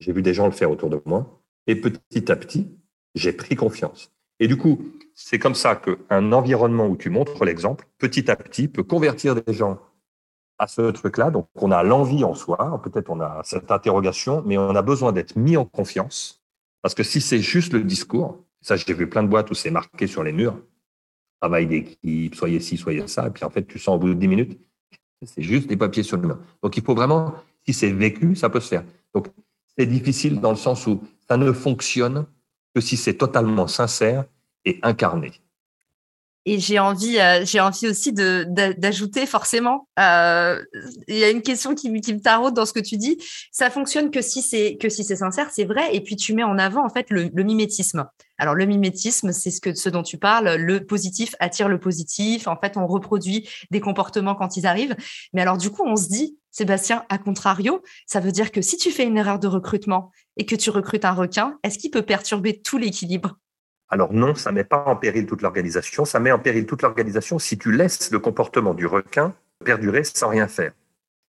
J'ai 0.00 0.12
vu 0.12 0.22
des 0.22 0.34
gens 0.34 0.46
le 0.46 0.52
faire 0.52 0.70
autour 0.70 0.90
de 0.90 1.00
moi. 1.04 1.42
Et 1.66 1.76
petit 1.76 2.30
à 2.30 2.36
petit, 2.36 2.76
j'ai 3.14 3.32
pris 3.32 3.56
confiance. 3.56 4.12
Et 4.40 4.48
du 4.48 4.56
coup, 4.56 4.80
c'est 5.14 5.38
comme 5.38 5.54
ça 5.54 5.76
qu'un 5.76 6.32
environnement 6.32 6.86
où 6.86 6.96
tu 6.96 7.10
montres 7.10 7.44
l'exemple, 7.44 7.86
petit 7.98 8.30
à 8.30 8.36
petit, 8.36 8.68
peut 8.68 8.84
convertir 8.84 9.34
des 9.34 9.52
gens 9.52 9.80
à 10.58 10.66
ce 10.66 10.90
truc-là. 10.90 11.30
Donc, 11.30 11.48
on 11.56 11.70
a 11.70 11.82
l'envie 11.82 12.24
en 12.24 12.34
soi, 12.34 12.80
peut-être 12.82 13.10
on 13.10 13.20
a 13.20 13.40
cette 13.44 13.70
interrogation, 13.70 14.42
mais 14.46 14.58
on 14.58 14.74
a 14.74 14.82
besoin 14.82 15.12
d'être 15.12 15.36
mis 15.36 15.56
en 15.56 15.64
confiance. 15.64 16.42
Parce 16.82 16.94
que 16.94 17.02
si 17.02 17.20
c'est 17.20 17.40
juste 17.40 17.72
le 17.72 17.82
discours, 17.82 18.44
ça, 18.60 18.76
j'ai 18.76 18.94
vu 18.94 19.08
plein 19.08 19.22
de 19.22 19.28
boîtes 19.28 19.50
où 19.50 19.54
c'est 19.54 19.70
marqué 19.70 20.06
sur 20.06 20.22
les 20.22 20.32
murs, 20.32 20.56
travail 21.40 21.66
d'équipe, 21.66 22.34
soyez 22.34 22.60
ci, 22.60 22.76
soyez 22.76 23.06
ça, 23.06 23.26
et 23.26 23.30
puis 23.30 23.44
en 23.44 23.50
fait, 23.50 23.66
tu 23.66 23.78
sens 23.78 23.96
au 23.96 23.98
bout 23.98 24.08
de 24.08 24.14
10 24.14 24.28
minutes, 24.28 24.60
c'est 25.24 25.42
juste 25.42 25.68
des 25.68 25.76
papiers 25.76 26.02
sur 26.02 26.16
le 26.16 26.26
mur. 26.26 26.38
Donc, 26.62 26.76
il 26.76 26.82
faut 26.82 26.94
vraiment, 26.94 27.34
si 27.64 27.72
c'est 27.72 27.90
vécu, 27.90 28.36
ça 28.36 28.50
peut 28.50 28.60
se 28.60 28.68
faire. 28.68 28.84
Donc, 29.14 29.28
c'est 29.76 29.86
difficile 29.86 30.40
dans 30.40 30.50
le 30.50 30.56
sens 30.56 30.86
où 30.86 31.02
ça 31.28 31.36
ne 31.36 31.52
fonctionne 31.52 32.26
que 32.74 32.80
si 32.80 32.96
c'est 32.96 33.14
totalement 33.14 33.66
sincère 33.66 34.24
et 34.64 34.78
incarné. 34.82 35.32
Et 36.44 36.58
j'ai 36.58 36.78
envie, 36.78 37.18
euh, 37.18 37.44
j'ai 37.44 37.60
envie 37.60 37.88
aussi 37.88 38.12
de, 38.12 38.46
d'ajouter 38.78 39.26
forcément. 39.26 39.88
Euh, 39.98 40.62
il 41.06 41.16
y 41.16 41.24
a 41.24 41.30
une 41.30 41.42
question 41.42 41.74
qui, 41.74 41.90
me 41.90 42.20
taraude 42.20 42.54
dans 42.54 42.64
ce 42.64 42.72
que 42.72 42.80
tu 42.80 42.96
dis. 42.96 43.18
Ça 43.52 43.70
fonctionne 43.70 44.10
que 44.10 44.22
si 44.22 44.40
c'est 44.40 44.76
que 44.76 44.88
si 44.88 45.04
c'est 45.04 45.16
sincère, 45.16 45.50
c'est 45.52 45.64
vrai. 45.64 45.94
Et 45.94 46.00
puis 46.00 46.16
tu 46.16 46.32
mets 46.34 46.44
en 46.44 46.56
avant 46.56 46.84
en 46.84 46.88
fait 46.88 47.10
le, 47.10 47.28
mimétisme. 47.42 48.06
Alors 48.38 48.54
le 48.54 48.64
mimétisme, 48.64 49.32
c'est 49.32 49.50
ce 49.50 49.60
que 49.60 49.74
ce 49.74 49.88
dont 49.88 50.02
tu 50.02 50.16
parles. 50.16 50.54
Le 50.56 50.86
positif 50.86 51.34
attire 51.38 51.68
le 51.68 51.78
positif. 51.78 52.48
En 52.48 52.56
fait, 52.56 52.76
on 52.76 52.86
reproduit 52.86 53.48
des 53.70 53.80
comportements 53.80 54.34
quand 54.34 54.56
ils 54.56 54.66
arrivent. 54.66 54.96
Mais 55.34 55.42
alors 55.42 55.58
du 55.58 55.70
coup, 55.70 55.82
on 55.84 55.96
se 55.96 56.08
dit, 56.08 56.38
Sébastien, 56.50 57.04
à 57.08 57.18
contrario, 57.18 57.82
ça 58.06 58.20
veut 58.20 58.32
dire 58.32 58.52
que 58.52 58.62
si 58.62 58.76
tu 58.76 58.90
fais 58.90 59.04
une 59.04 59.18
erreur 59.18 59.38
de 59.38 59.48
recrutement 59.48 60.12
et 60.36 60.46
que 60.46 60.56
tu 60.56 60.70
recrutes 60.70 61.04
un 61.04 61.12
requin, 61.12 61.58
est-ce 61.62 61.78
qu'il 61.78 61.90
peut 61.90 62.02
perturber 62.02 62.60
tout 62.62 62.78
l'équilibre? 62.78 63.36
Alors 63.90 64.12
non, 64.12 64.34
ça 64.34 64.50
ne 64.50 64.56
met 64.56 64.64
pas 64.64 64.84
en 64.84 64.96
péril 64.96 65.26
toute 65.26 65.42
l'organisation. 65.42 66.04
Ça 66.04 66.20
met 66.20 66.32
en 66.32 66.38
péril 66.38 66.66
toute 66.66 66.82
l'organisation 66.82 67.38
si 67.38 67.58
tu 67.58 67.72
laisses 67.72 68.10
le 68.10 68.18
comportement 68.18 68.74
du 68.74 68.86
requin 68.86 69.34
perdurer 69.64 70.04
sans 70.04 70.28
rien 70.28 70.46
faire. 70.46 70.72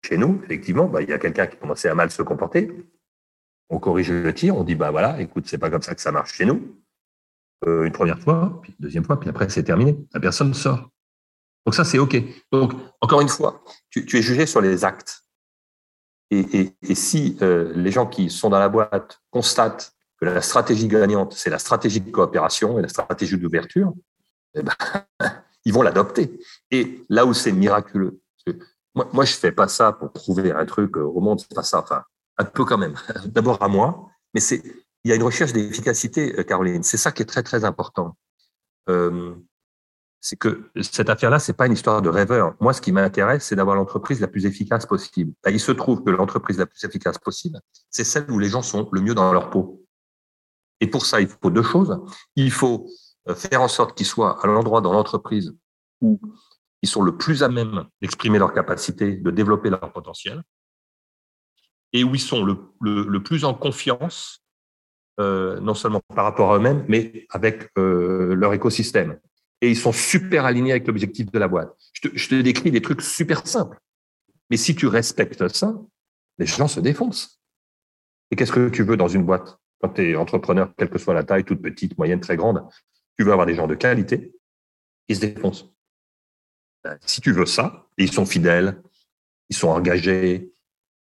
Chez 0.06 0.18
nous, 0.18 0.42
effectivement, 0.46 0.86
bah, 0.86 1.02
il 1.02 1.10
y 1.10 1.14
a 1.14 1.20
quelqu'un 1.20 1.48
qui 1.48 1.58
commençait 1.58 1.90
à 1.90 1.96
mal 1.96 2.12
se 2.12 2.22
comporter. 2.22 2.72
On 3.70 3.80
corrige 3.80 4.12
le 4.12 4.34
tir, 4.34 4.56
on 4.56 4.64
dit 4.64 4.76
bah 4.76 4.92
voilà, 4.92 5.22
écoute, 5.22 5.46
c'est 5.48 5.58
pas 5.58 5.70
comme 5.70 5.82
ça 5.82 5.96
que 5.96 6.02
ça 6.02 6.12
marche 6.12 6.34
chez 6.34 6.46
nous. 6.46 6.76
Euh, 7.66 7.84
une 7.84 7.92
première 7.92 8.20
fois, 8.20 8.60
puis 8.62 8.74
une 8.80 8.84
deuxième 8.84 9.04
fois, 9.04 9.20
puis 9.20 9.30
après 9.30 9.50
c'est 9.50 9.64
terminé. 9.64 9.98
La 10.14 10.20
personne 10.20 10.54
sort. 10.54 10.90
Donc 11.66 11.76
ça 11.76 11.84
c'est 11.84 12.00
ok. 12.00 12.18
Donc 12.52 12.74
encore 13.02 13.22
une 13.22 13.30
fois, 13.30 13.64
tu, 13.90 14.02
es 14.02 14.22
jugé 14.22 14.46
sur 14.46 14.62
les 14.62 14.86
actes. 14.86 15.24
Et, 16.32 16.76
si 16.94 17.38
euh, 17.42 17.74
les 17.76 17.92
gens 17.92 18.06
qui 18.06 18.30
sont 18.30 18.50
dans 18.50 18.60
la 18.60 18.70
boîte 18.70 19.22
constatent 19.32 19.94
que 20.20 20.26
la 20.26 20.42
stratégie 20.42 20.88
gagnante, 20.88 21.34
c'est 21.34 21.50
la 21.50 21.60
stratégie 21.60 22.02
de 22.02 22.12
coopération 22.12 22.80
et 22.80 22.82
la 22.82 22.88
stratégie 22.90 23.38
d'ouverture, 23.38 23.94
eh 24.56 24.64
ben, 24.64 24.74
ils 25.66 25.74
vont 25.74 25.82
l'adopter. 25.82 26.40
Et 26.72 27.06
là 27.10 27.26
où 27.26 27.34
c'est 27.34 27.52
miraculeux, 27.52 28.20
moi, 28.96 29.26
je 29.26 29.34
fais 29.34 29.52
pas 29.52 29.68
ça 29.68 29.94
pour 29.94 30.12
prouver 30.12 30.52
un 30.52 30.66
truc 30.66 30.98
au 30.98 31.20
monde, 31.22 31.40
c'est 31.40 31.54
pas 31.54 31.64
ça. 31.64 31.80
Enfin, 31.80 32.04
un 32.38 32.44
peu 32.46 32.66
quand 32.66 32.78
même. 32.78 32.96
D'abord 33.26 33.62
à 33.62 33.68
moi, 33.68 34.10
mais 34.34 34.42
c'est 34.42 34.64
il 35.06 35.10
y 35.10 35.14
a 35.14 35.16
une 35.16 35.24
recherche 35.24 35.54
d'efficacité, 35.54 36.38
euh, 36.38 36.44
Caroline. 36.44 36.84
C'est 36.84 36.98
ça 36.98 37.12
qui 37.12 37.22
est 37.22 37.26
très 37.26 37.44
très 37.44 37.64
important. 37.64 38.18
Euh, 38.90 39.34
c'est 40.20 40.36
que 40.36 40.70
cette 40.82 41.10
affaire-là, 41.10 41.40
c'est 41.40 41.54
pas 41.54 41.68
une 41.68 41.74
histoire 41.74 42.02
de 42.02 42.10
rêveur. 42.10 42.56
Moi, 42.60 42.74
ce 42.74 42.82
qui 42.82 42.92
m'intéresse, 42.92 43.46
c'est 43.46 43.56
d'avoir 43.56 43.78
l'entreprise 43.78 44.20
la 44.20 44.28
plus 44.28 44.46
efficace 44.46 44.86
possible. 44.86 45.32
Ben, 45.44 45.52
il 45.52 45.60
se 45.60 45.72
trouve 45.72 46.04
que 46.04 46.10
l'entreprise 46.10 46.58
la 46.58 46.66
plus 46.66 46.84
efficace 46.84 47.18
possible, 47.18 47.62
c'est 47.90 48.04
celle 48.04 48.30
où 48.30 48.40
les 48.40 48.50
gens 48.50 48.62
sont 48.62 48.90
le 48.92 49.00
mieux 49.00 49.16
dans 49.16 49.32
leur 49.32 49.50
peau. 49.50 49.86
Et 50.82 50.88
pour 50.88 51.06
ça, 51.06 51.22
il 51.22 51.28
faut 51.28 51.50
deux 51.50 51.64
choses. 51.64 52.00
Il 52.36 52.52
faut 52.52 52.88
euh, 53.28 53.36
faire 53.36 53.62
en 53.62 53.68
sorte 53.68 53.98
qu'ils 53.98 54.06
soient 54.06 54.44
à 54.44 54.48
l'endroit 54.48 54.82
dans 54.82 54.94
l'entreprise 54.94 55.56
où 56.02 56.20
ils 56.82 56.90
sont 56.90 57.02
le 57.02 57.18
plus 57.18 57.44
à 57.44 57.50
même 57.50 57.86
d'exprimer 58.02 58.40
leur 58.40 58.54
capacité, 58.54 59.18
de 59.18 59.32
développer 59.32 59.70
leur 59.70 59.92
potentiel, 59.92 60.44
et 61.92 62.04
où 62.04 62.16
ils 62.16 62.22
sont 62.22 62.46
le, 62.46 63.24
plus 63.24 63.44
en 63.44 63.54
confiance, 63.54 64.44
euh, 65.20 65.60
non 65.60 65.74
seulement 65.74 66.02
par 66.16 66.24
rapport 66.24 66.54
à 66.54 66.58
eux-mêmes, 66.58 66.86
mais 66.88 67.28
avec 67.32 67.70
euh, 67.78 68.34
leur 68.36 68.54
écosystème. 68.54 69.20
Et 69.62 69.70
ils 69.70 69.78
sont 69.78 69.92
super 69.92 70.46
alignés 70.46 70.72
avec 70.72 70.88
l'objectif 70.88 71.30
de 71.30 71.40
la 71.40 71.50
boîte. 71.50 71.76
Je 71.92 72.08
te, 72.08 72.18
je 72.18 72.30
te 72.30 72.36
décris 72.36 72.72
des 72.72 72.82
trucs 72.82 73.02
super 73.02 73.46
simples. 73.46 73.78
Mais 74.50 74.56
si 74.56 74.74
tu 74.76 74.88
respectes 74.88 75.46
ça, 75.50 75.76
les 76.38 76.46
gens 76.46 76.70
se 76.70 76.80
défoncent. 76.80 77.42
Et 78.32 78.36
qu'est-ce 78.36 78.54
que 78.54 78.70
tu 78.70 78.84
veux 78.84 78.96
dans 78.96 79.10
une 79.10 79.26
boîte? 79.26 79.60
Quand 79.80 79.90
tu 79.90 80.10
es 80.10 80.16
entrepreneur, 80.16 80.74
quelle 80.78 80.90
que 80.90 80.98
soit 80.98 81.14
la 81.14 81.24
taille, 81.24 81.44
toute 81.44 81.62
petite, 81.62 81.98
moyenne, 81.98 82.20
très 82.20 82.38
grande, 82.38 82.66
tu 83.18 83.24
veux 83.24 83.32
avoir 83.32 83.46
des 83.46 83.56
gens 83.56 83.68
de 83.68 83.76
qualité, 83.76 84.34
ils 85.08 85.16
se 85.16 85.22
défoncent. 85.22 85.70
Ben, 86.84 86.98
si 87.06 87.22
tu 87.22 87.32
veux 87.32 87.46
ça, 87.46 87.88
ils 87.98 88.12
sont 88.12 88.26
fidèles, 88.26 88.82
ils 89.50 89.56
sont 89.56 89.70
engagés, 89.70 90.54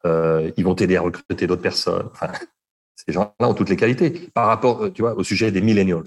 euh, 0.06 0.52
ils 0.58 0.64
vont 0.64 0.76
t'aider 0.76 0.96
à 0.96 1.02
recruter 1.02 1.48
d'autres 1.48 1.62
personnes. 1.62 2.10
ces 2.96 3.14
gens-là 3.14 3.48
ont 3.48 3.54
toutes 3.54 3.70
les 3.70 3.76
qualités. 3.76 4.30
Par 4.34 4.48
rapport, 4.48 4.84
euh, 4.84 4.90
tu 4.92 5.02
vois, 5.02 5.16
au 5.16 5.24
sujet 5.24 5.52
des 5.52 5.62
millennials. 5.62 6.04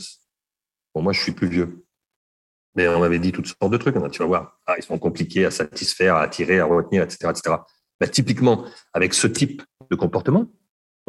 Bon, 0.94 1.02
moi, 1.02 1.12
je 1.12 1.20
suis 1.20 1.32
plus 1.32 1.48
vieux. 1.48 1.84
Mais 2.74 2.88
on 2.88 3.00
m'avait 3.00 3.18
dit 3.18 3.32
toutes 3.32 3.46
sortes 3.46 3.70
de 3.70 3.76
trucs. 3.76 3.96
Tu 4.10 4.18
vas 4.18 4.26
voir, 4.26 4.60
ah, 4.66 4.74
ils 4.78 4.82
sont 4.82 4.98
compliqués 4.98 5.44
à 5.44 5.50
satisfaire, 5.50 6.16
à 6.16 6.22
attirer, 6.22 6.60
à 6.60 6.64
retenir, 6.64 7.02
etc. 7.02 7.30
etc. 7.30 7.56
Ben, 8.00 8.08
typiquement, 8.08 8.64
avec 8.92 9.12
ce 9.14 9.26
type 9.26 9.62
de 9.90 9.96
comportement, 9.96 10.46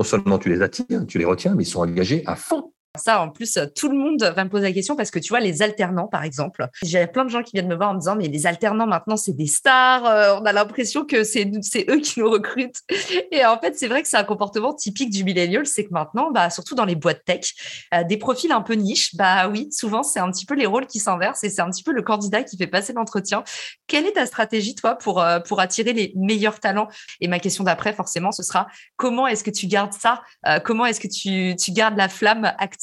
non 0.02 0.04
seulement 0.04 0.40
tu 0.40 0.50
les 0.50 0.64
attires, 0.64 1.06
tu 1.08 1.20
les 1.20 1.26
retiens, 1.26 1.54
mais 1.54 1.62
ils 1.62 1.68
sont 1.68 1.82
engagés 1.82 2.24
à 2.26 2.36
fond. 2.36 2.74
Ça, 2.98 3.22
en 3.22 3.30
plus, 3.30 3.58
tout 3.74 3.88
le 3.88 3.98
monde 3.98 4.22
va 4.22 4.44
me 4.44 4.50
poser 4.50 4.66
la 4.66 4.74
question 4.74 4.98
parce 4.98 5.12
que 5.12 5.20
tu 5.20 5.30
vois, 5.30 5.40
les 5.40 5.62
alternants, 5.62 6.08
par 6.08 6.26
exemple, 6.26 6.68
j'ai 6.84 7.08
plein 7.08 7.24
de 7.24 7.30
gens 7.30 7.42
qui 7.42 7.52
viennent 7.54 7.70
me 7.70 7.76
voir 7.76 7.92
en 7.92 7.94
me 7.94 8.00
disant, 8.00 8.18
mais 8.18 8.28
les 8.28 8.46
alternants, 8.48 8.86
maintenant, 8.86 9.16
c'est 9.16 9.32
des 9.32 9.48
stars. 9.48 10.06
Euh, 10.06 10.36
on 10.42 10.46
a 10.46 10.52
l'impression 10.52 11.06
que 11.06 11.24
c'est 11.24 11.46
eux 11.90 12.00
qui 12.00 12.20
nous 12.20 12.30
recrutent. 12.30 12.82
Et 13.32 13.46
en 13.46 13.58
fait, 13.58 13.78
c'est 13.78 13.88
vrai 13.88 14.02
que 14.02 14.10
c'est 14.10 14.18
un 14.18 14.26
comportement 14.26 14.74
typique 14.74 15.10
du 15.10 15.24
millennial. 15.24 15.66
C'est 15.66 15.86
que 15.86 15.94
maintenant, 15.94 16.32
bah, 16.32 16.50
surtout 16.50 16.76
dans 16.76 16.84
les 16.84 16.96
boîtes 16.96 17.24
tech, 17.24 17.54
euh, 17.94 18.04
des 18.04 18.18
profils 18.18 18.52
un 18.52 18.62
peu 18.62 18.74
niches, 18.74 19.16
bah 19.16 19.48
oui, 19.48 19.70
souvent, 19.72 20.04
c'est 20.04 20.20
un 20.20 20.30
petit 20.30 20.46
peu 20.46 20.56
les 20.56 20.66
rôles 20.66 20.86
qui 20.86 21.00
s'inversent 21.00 21.46
et 21.46 21.50
c'est 21.50 21.62
un 21.62 21.70
petit 21.70 21.84
peu 21.84 21.94
le 21.94 22.02
candidat 22.02 22.44
qui 22.44 22.58
fait 22.58 22.68
passer 22.68 22.92
l'entretien. 22.92 23.46
Quelle 23.88 24.06
est 24.06 24.14
ta 24.14 24.26
stratégie, 24.26 24.76
toi, 24.76 24.96
pour, 24.96 25.22
euh, 25.22 25.40
pour 25.40 25.62
attirer 25.62 25.94
les 25.94 26.12
meilleurs 26.18 26.60
talents? 26.60 26.90
Et 27.22 27.30
ma 27.30 27.40
question 27.40 27.64
d'après, 27.64 27.94
forcément, 27.94 28.34
ce 28.34 28.44
sera 28.44 28.68
comment 28.98 29.28
est-ce 29.28 29.46
que 29.46 29.50
tu 29.50 29.68
gardes 29.68 29.94
ça? 29.94 30.22
Comment 30.66 30.86
est-ce 30.86 31.00
que 31.00 31.08
tu, 31.08 31.56
tu 31.56 31.72
gardes 31.72 31.96
la 31.96 32.10
flamme 32.10 32.52
active 32.58 32.81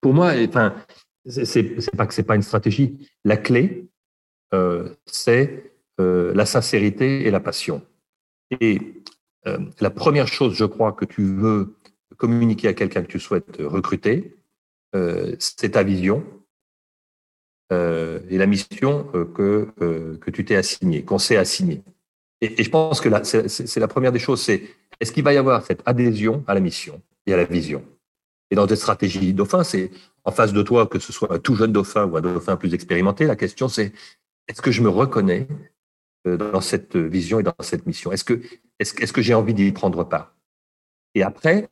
pour 0.00 0.14
moi, 0.14 0.32
enfin, 0.48 0.74
c'est 1.26 1.96
pas 1.96 2.06
que 2.06 2.14
c'est 2.14 2.22
pas 2.22 2.36
une 2.36 2.42
stratégie. 2.42 3.08
La 3.24 3.36
clé, 3.36 3.88
euh, 4.54 4.94
c'est 5.06 5.72
euh, 6.00 6.32
la 6.34 6.46
sincérité 6.46 7.26
et 7.26 7.30
la 7.30 7.40
passion. 7.40 7.82
Et 8.60 9.02
euh, 9.46 9.58
la 9.80 9.90
première 9.90 10.28
chose, 10.28 10.54
je 10.54 10.64
crois, 10.64 10.92
que 10.92 11.04
tu 11.04 11.24
veux 11.24 11.76
communiquer 12.16 12.68
à 12.68 12.74
quelqu'un 12.74 13.02
que 13.02 13.08
tu 13.08 13.20
souhaites 13.20 13.56
recruter, 13.58 14.36
c'est 15.38 15.70
ta 15.70 15.82
vision 15.82 16.22
et 17.70 18.36
la 18.36 18.46
mission 18.46 19.04
que, 19.34 19.72
que 20.20 20.30
tu 20.30 20.44
t'es 20.44 20.54
assignée, 20.54 21.02
qu'on 21.02 21.18
s'est 21.18 21.38
assignée. 21.38 21.82
Et, 22.42 22.60
et, 22.60 22.62
je 22.62 22.70
pense 22.70 23.00
que 23.00 23.08
c'est 23.24 23.80
la 23.80 23.88
première 23.88 24.12
des 24.12 24.18
choses, 24.18 24.42
c'est 24.42 24.62
est-ce 25.00 25.10
qu'il 25.10 25.24
va 25.24 25.32
y 25.32 25.38
avoir 25.38 25.64
cette 25.64 25.82
adhésion 25.86 26.44
à 26.46 26.52
la 26.52 26.60
mission 26.60 27.00
et 27.26 27.32
à 27.32 27.38
la 27.38 27.44
vision? 27.44 27.82
Et 28.52 28.54
dans 28.54 28.66
des 28.66 28.76
stratégies 28.76 29.32
dauphin, 29.32 29.64
c'est 29.64 29.90
en 30.24 30.30
face 30.30 30.52
de 30.52 30.62
toi, 30.62 30.86
que 30.86 30.98
ce 30.98 31.10
soit 31.10 31.32
un 31.32 31.38
tout 31.38 31.54
jeune 31.54 31.72
dauphin 31.72 32.04
ou 32.04 32.18
un 32.18 32.20
dauphin 32.20 32.56
plus 32.56 32.74
expérimenté, 32.74 33.24
la 33.24 33.34
question 33.34 33.66
c'est 33.66 33.94
est-ce 34.46 34.60
que 34.60 34.70
je 34.70 34.82
me 34.82 34.90
reconnais 34.90 35.48
euh, 36.26 36.36
dans 36.36 36.60
cette 36.60 36.94
vision 36.94 37.40
et 37.40 37.42
dans 37.42 37.54
cette 37.60 37.86
mission? 37.86 38.12
Est-ce 38.12 38.24
que, 38.24 38.42
est 38.78 38.84
-ce, 38.84 39.12
que 39.12 39.22
j'ai 39.22 39.32
envie 39.32 39.54
d'y 39.54 39.72
prendre 39.72 40.04
part? 40.04 40.36
Et 41.14 41.22
après, 41.22 41.70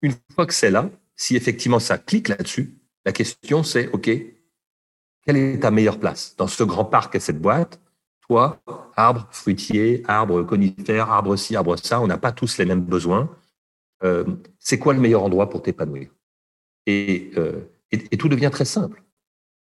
une 0.00 0.14
fois 0.36 0.46
que 0.46 0.54
c'est 0.54 0.70
là, 0.70 0.88
si 1.16 1.34
effectivement 1.34 1.80
ça 1.80 1.98
clique 1.98 2.28
là-dessus, 2.28 2.78
la 3.04 3.12
question 3.12 3.64
c'est 3.64 3.88
OK, 3.88 4.08
quelle 5.24 5.36
est 5.36 5.58
ta 5.58 5.72
meilleure 5.72 5.98
place? 5.98 6.36
Dans 6.36 6.46
ce 6.46 6.62
grand 6.62 6.84
parc 6.84 7.16
et 7.16 7.20
cette 7.20 7.40
boîte 7.40 7.80
Toi, 8.28 8.60
arbre 8.94 9.26
fruitier, 9.32 10.04
arbre 10.06 10.44
conifère, 10.44 11.10
arbre 11.10 11.34
ci, 11.34 11.56
arbre 11.56 11.76
ça, 11.76 12.00
on 12.00 12.06
n'a 12.06 12.18
pas 12.18 12.30
tous 12.30 12.58
les 12.58 12.66
mêmes 12.66 12.84
besoins. 12.84 13.28
Euh, 14.04 14.24
c'est 14.58 14.78
quoi 14.78 14.94
le 14.94 15.00
meilleur 15.00 15.22
endroit 15.22 15.50
pour 15.50 15.62
t'épanouir? 15.62 16.10
Euh, 16.88 17.60
et, 17.90 18.16
tout 18.16 18.28
devient 18.28 18.50
très 18.52 18.64
simple. 18.64 19.02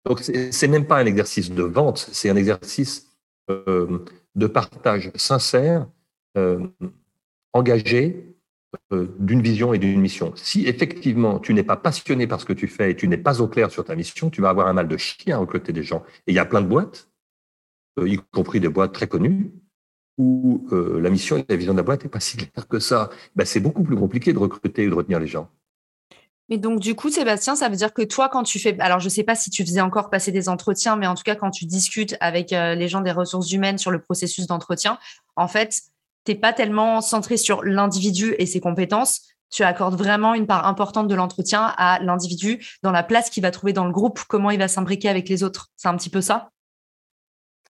Donc, 0.05 0.21
c'est 0.21 0.69
même 0.69 0.87
pas 0.87 0.99
un 0.99 1.07
exercice 1.07 1.51
de 1.51 1.63
vente, 1.63 2.09
c'est 2.13 2.31
un 2.31 2.37
exercice 2.37 3.09
euh, 3.51 3.99
de 4.35 4.47
partage 4.47 5.11
sincère, 5.17 5.89
engagé, 7.53 8.35
d'une 8.93 9.43
vision 9.43 9.75
et 9.75 9.79
d'une 9.79 10.01
mission. 10.01 10.33
Si 10.37 10.67
effectivement 10.67 11.41
tu 11.41 11.53
n'es 11.53 11.65
pas 11.65 11.77
passionné 11.77 12.27
par 12.27 12.41
ce 12.41 12.45
que 12.45 12.53
tu 12.53 12.69
fais 12.69 12.93
et 12.93 12.97
tu 12.97 13.09
n'es 13.09 13.17
pas 13.17 13.41
au 13.41 13.49
clair 13.49 13.71
sur 13.73 13.85
ta 13.85 13.97
mission, 13.97 14.31
tu 14.31 14.41
vas 14.41 14.51
avoir 14.51 14.69
un 14.69 14.73
mal 14.73 14.87
de 14.87 14.97
chien 14.97 15.37
à 15.37 15.39
recruter 15.41 15.73
des 15.73 15.83
gens. 15.83 16.05
Et 16.27 16.33
il 16.33 16.35
y 16.35 16.39
a 16.39 16.45
plein 16.45 16.61
de 16.61 16.69
boîtes, 16.69 17.09
y 18.01 18.19
compris 18.31 18.61
des 18.61 18.69
boîtes 18.69 18.93
très 18.93 19.09
connues, 19.09 19.51
où 20.19 20.67
euh, 20.73 21.01
la 21.01 21.11
mission 21.11 21.39
et 21.39 21.45
la 21.49 21.57
vision 21.57 21.73
de 21.73 21.79
la 21.79 21.85
boîte 21.85 22.03
n'est 22.03 22.11
pas 22.11 22.21
si 22.21 22.37
claire 22.37 22.69
que 22.69 22.81
ça, 22.81 23.09
ben, 23.37 23.47
c'est 23.47 23.61
beaucoup 23.61 23.85
plus 23.85 23.97
compliqué 23.97 24.33
de 24.33 24.39
recruter 24.39 24.87
ou 24.87 24.91
de 24.91 24.95
retenir 24.95 25.21
les 25.21 25.29
gens. 25.29 25.49
Mais 26.49 26.57
donc, 26.57 26.81
du 26.81 26.95
coup, 26.95 27.11
Sébastien, 27.11 27.57
ça 27.57 27.69
veut 27.69 27.77
dire 27.77 27.93
que 27.93 28.03
toi, 28.03 28.29
quand 28.29 28.43
tu 28.43 28.59
fais, 28.59 28.79
alors 28.81 29.01
je 29.01 29.05
ne 29.05 29.11
sais 29.11 29.23
pas 29.23 29.35
si 29.35 29.51
tu 29.51 29.65
faisais 29.65 29.83
encore 29.83 30.09
passer 30.09 30.33
des 30.33 30.49
entretiens, 30.49 30.97
mais 30.97 31.07
en 31.07 31.15
tout 31.15 31.23
cas, 31.23 31.37
quand 31.37 31.51
tu 31.51 31.67
discutes 31.67 32.17
avec 32.21 32.53
euh, 32.53 32.75
les 32.75 32.89
gens 32.89 33.03
des 33.03 33.13
ressources 33.13 33.53
humaines 33.53 33.79
sur 33.79 33.91
le 33.91 34.01
processus 34.01 34.47
d'entretien, 34.47 34.99
en 35.37 35.47
fait, 35.47 35.83
tu 36.25 36.33
n'es 36.33 36.39
pas 36.39 36.53
tellement 36.53 37.01
centré 37.01 37.37
sur 37.37 37.63
l'individu 37.63 38.35
et 38.39 38.47
ses 38.47 38.61
compétences. 38.61 39.29
Tu 39.51 39.63
accordes 39.63 39.97
vraiment 39.97 40.35
une 40.35 40.47
part 40.47 40.67
importante 40.67 41.09
de 41.09 41.15
l'entretien 41.15 41.75
à 41.77 42.01
l'individu, 42.01 42.67
dans 42.83 42.93
la 42.93 43.03
place 43.03 43.31
qu'il 43.31 43.43
va 43.43 43.51
trouver 43.51 43.73
dans 43.73 43.85
le 43.85 43.93
groupe, 43.93 44.21
comment 44.29 44.51
il 44.51 44.59
va 44.59 44.69
s'imbriquer 44.69 45.09
avec 45.09 45.29
les 45.29 45.43
autres. 45.43 45.69
C'est 45.77 45.89
un 45.89 45.97
petit 45.97 46.11
peu 46.11 46.21
ça? 46.21 46.51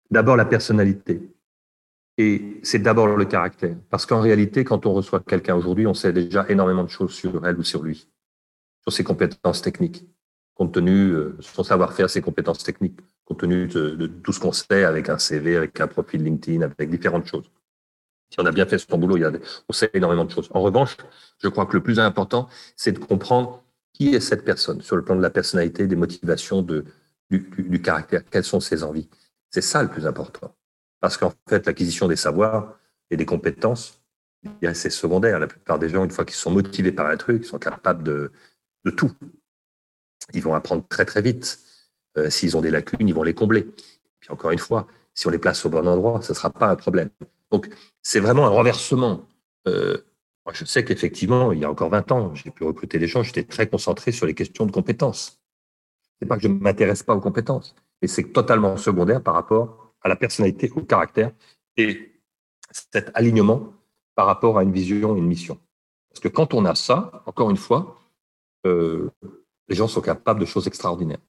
D'abord, 0.09 0.35
la 0.35 0.45
personnalité. 0.45 1.21
Et 2.19 2.59
c'est 2.63 2.79
d'abord 2.79 3.07
le 3.07 3.23
caractère. 3.23 3.77
Parce 3.89 4.05
qu'en 4.05 4.19
réalité, 4.19 4.65
quand 4.65 4.85
on 4.85 4.93
reçoit 4.93 5.21
quelqu'un 5.21 5.55
aujourd'hui, 5.55 5.87
on 5.87 5.93
sait 5.93 6.11
déjà 6.11 6.45
énormément 6.49 6.83
de 6.83 6.89
choses 6.89 7.13
sur 7.13 7.47
elle 7.47 7.57
ou 7.57 7.63
sur 7.63 7.81
lui, 7.81 8.09
sur 8.81 8.91
ses 8.91 9.05
compétences 9.05 9.61
techniques, 9.61 10.05
compte 10.53 10.73
tenu 10.73 11.11
de 11.11 11.15
euh, 11.15 11.37
son 11.39 11.63
savoir-faire, 11.63 12.09
ses 12.09 12.19
compétences 12.19 12.61
techniques, 12.61 12.99
compte 13.23 13.39
tenu 13.39 13.67
de, 13.67 14.05
tout 14.21 14.33
ce 14.33 14.41
qu'on 14.41 14.51
sait 14.51 14.83
avec 14.83 15.07
un 15.07 15.17
CV, 15.17 15.55
avec 15.55 15.79
un 15.79 15.87
profil 15.87 16.21
LinkedIn, 16.21 16.61
avec 16.61 16.89
différentes 16.89 17.25
choses. 17.25 17.49
Si 18.29 18.37
on 18.41 18.45
a 18.45 18.51
bien 18.51 18.65
fait 18.65 18.79
son 18.79 18.97
boulot, 18.97 19.17
on 19.69 19.71
sait 19.71 19.89
énormément 19.93 20.25
de 20.25 20.31
choses. 20.31 20.49
En 20.51 20.59
revanche, 20.59 20.97
je 21.41 21.47
crois 21.47 21.67
que 21.67 21.77
le 21.77 21.81
plus 21.81 22.01
important, 22.01 22.49
c'est 22.75 22.91
de 22.91 22.99
comprendre 22.99 23.63
qui 23.93 24.13
est 24.13 24.19
cette 24.19 24.43
personne 24.43 24.81
sur 24.81 24.97
le 24.97 25.05
plan 25.05 25.15
de 25.15 25.21
la 25.21 25.29
personnalité, 25.29 25.87
des 25.87 25.95
motivations, 25.95 26.67
du 27.29 27.81
caractère, 27.81 28.23
quelles 28.29 28.43
sont 28.43 28.59
ses 28.59 28.83
envies? 28.83 29.07
C'est 29.49 29.61
ça 29.61 29.81
le 29.81 29.89
plus 29.89 30.05
important. 30.05 30.53
Parce 30.99 31.17
qu'en 31.17 31.33
fait, 31.47 31.65
l'acquisition 31.65 32.07
des 32.07 32.15
savoirs 32.15 32.77
et 33.09 33.17
des 33.17 33.25
compétences, 33.25 34.01
c'est 34.73 34.89
secondaire. 34.89 35.39
La 35.39 35.47
plupart 35.47 35.79
des 35.79 35.89
gens, 35.89 36.03
une 36.03 36.11
fois 36.11 36.25
qu'ils 36.25 36.35
sont 36.35 36.51
motivés 36.51 36.91
par 36.91 37.07
un 37.07 37.17
truc, 37.17 37.43
ils 37.43 37.47
sont 37.47 37.59
capables 37.59 38.03
de, 38.03 38.31
tout. 38.95 39.11
Ils 40.33 40.41
vont 40.41 40.53
apprendre 40.53 40.85
très 40.87 41.05
très 41.05 41.21
vite. 41.21 41.59
Euh, 42.17 42.29
s'ils 42.29 42.57
ont 42.57 42.61
des 42.61 42.71
lacunes, 42.71 43.07
ils 43.07 43.13
vont 43.13 43.23
les 43.23 43.33
combler. 43.33 43.67
Puis 44.19 44.31
encore 44.31 44.51
une 44.51 44.59
fois, 44.59 44.87
si 45.13 45.27
on 45.27 45.29
les 45.29 45.37
place 45.37 45.65
au 45.65 45.69
bon 45.69 45.87
endroit, 45.87 46.21
ce 46.21 46.31
ne 46.31 46.35
sera 46.35 46.49
pas 46.49 46.67
un 46.67 46.75
problème. 46.75 47.09
Donc, 47.51 47.69
c'est 48.01 48.19
vraiment 48.19 48.45
un 48.45 48.49
renversement. 48.49 49.27
Euh, 49.67 49.97
je 50.51 50.65
sais 50.65 50.83
qu'effectivement, 50.83 51.51
il 51.51 51.59
y 51.59 51.65
a 51.65 51.69
encore 51.69 51.89
20 51.89 52.11
ans, 52.11 52.33
j'ai 52.35 52.49
pu 52.49 52.63
recruter 52.63 52.97
des 52.97 53.07
gens, 53.07 53.21
j'étais 53.21 53.43
très 53.43 53.67
concentré 53.67 54.11
sur 54.11 54.25
les 54.25 54.33
questions 54.33 54.65
de 54.65 54.71
compétences. 54.71 55.39
Ce 56.01 56.25
n'est 56.25 56.27
pas 56.27 56.37
que 56.37 56.43
je 56.43 56.47
ne 56.47 56.59
m'intéresse 56.59 57.03
pas 57.03 57.15
aux 57.15 57.21
compétences, 57.21 57.75
mais 58.01 58.07
c'est 58.07 58.31
totalement 58.31 58.75
secondaire 58.77 59.21
par 59.21 59.35
rapport 59.35 59.88
à 60.01 60.09
la 60.09 60.15
personnalité, 60.15 60.71
au 60.75 60.81
caractère 60.81 61.31
et 61.77 62.13
cet 62.71 63.11
alignement 63.13 63.73
par 64.15 64.25
rapport 64.25 64.57
à 64.57 64.63
une 64.63 64.71
vision 64.71 65.15
une 65.15 65.25
mission. 65.25 65.57
Parce 66.09 66.19
que 66.19 66.27
quand 66.27 66.53
on 66.53 66.65
a 66.65 66.75
ça, 66.75 67.23
encore 67.25 67.49
une 67.49 67.57
fois, 67.57 67.99
euh, 68.65 69.09
les 69.67 69.75
gens 69.75 69.87
sont 69.87 70.01
capables 70.01 70.39
de 70.39 70.45
choses 70.45 70.67
extraordinaires. 70.67 71.19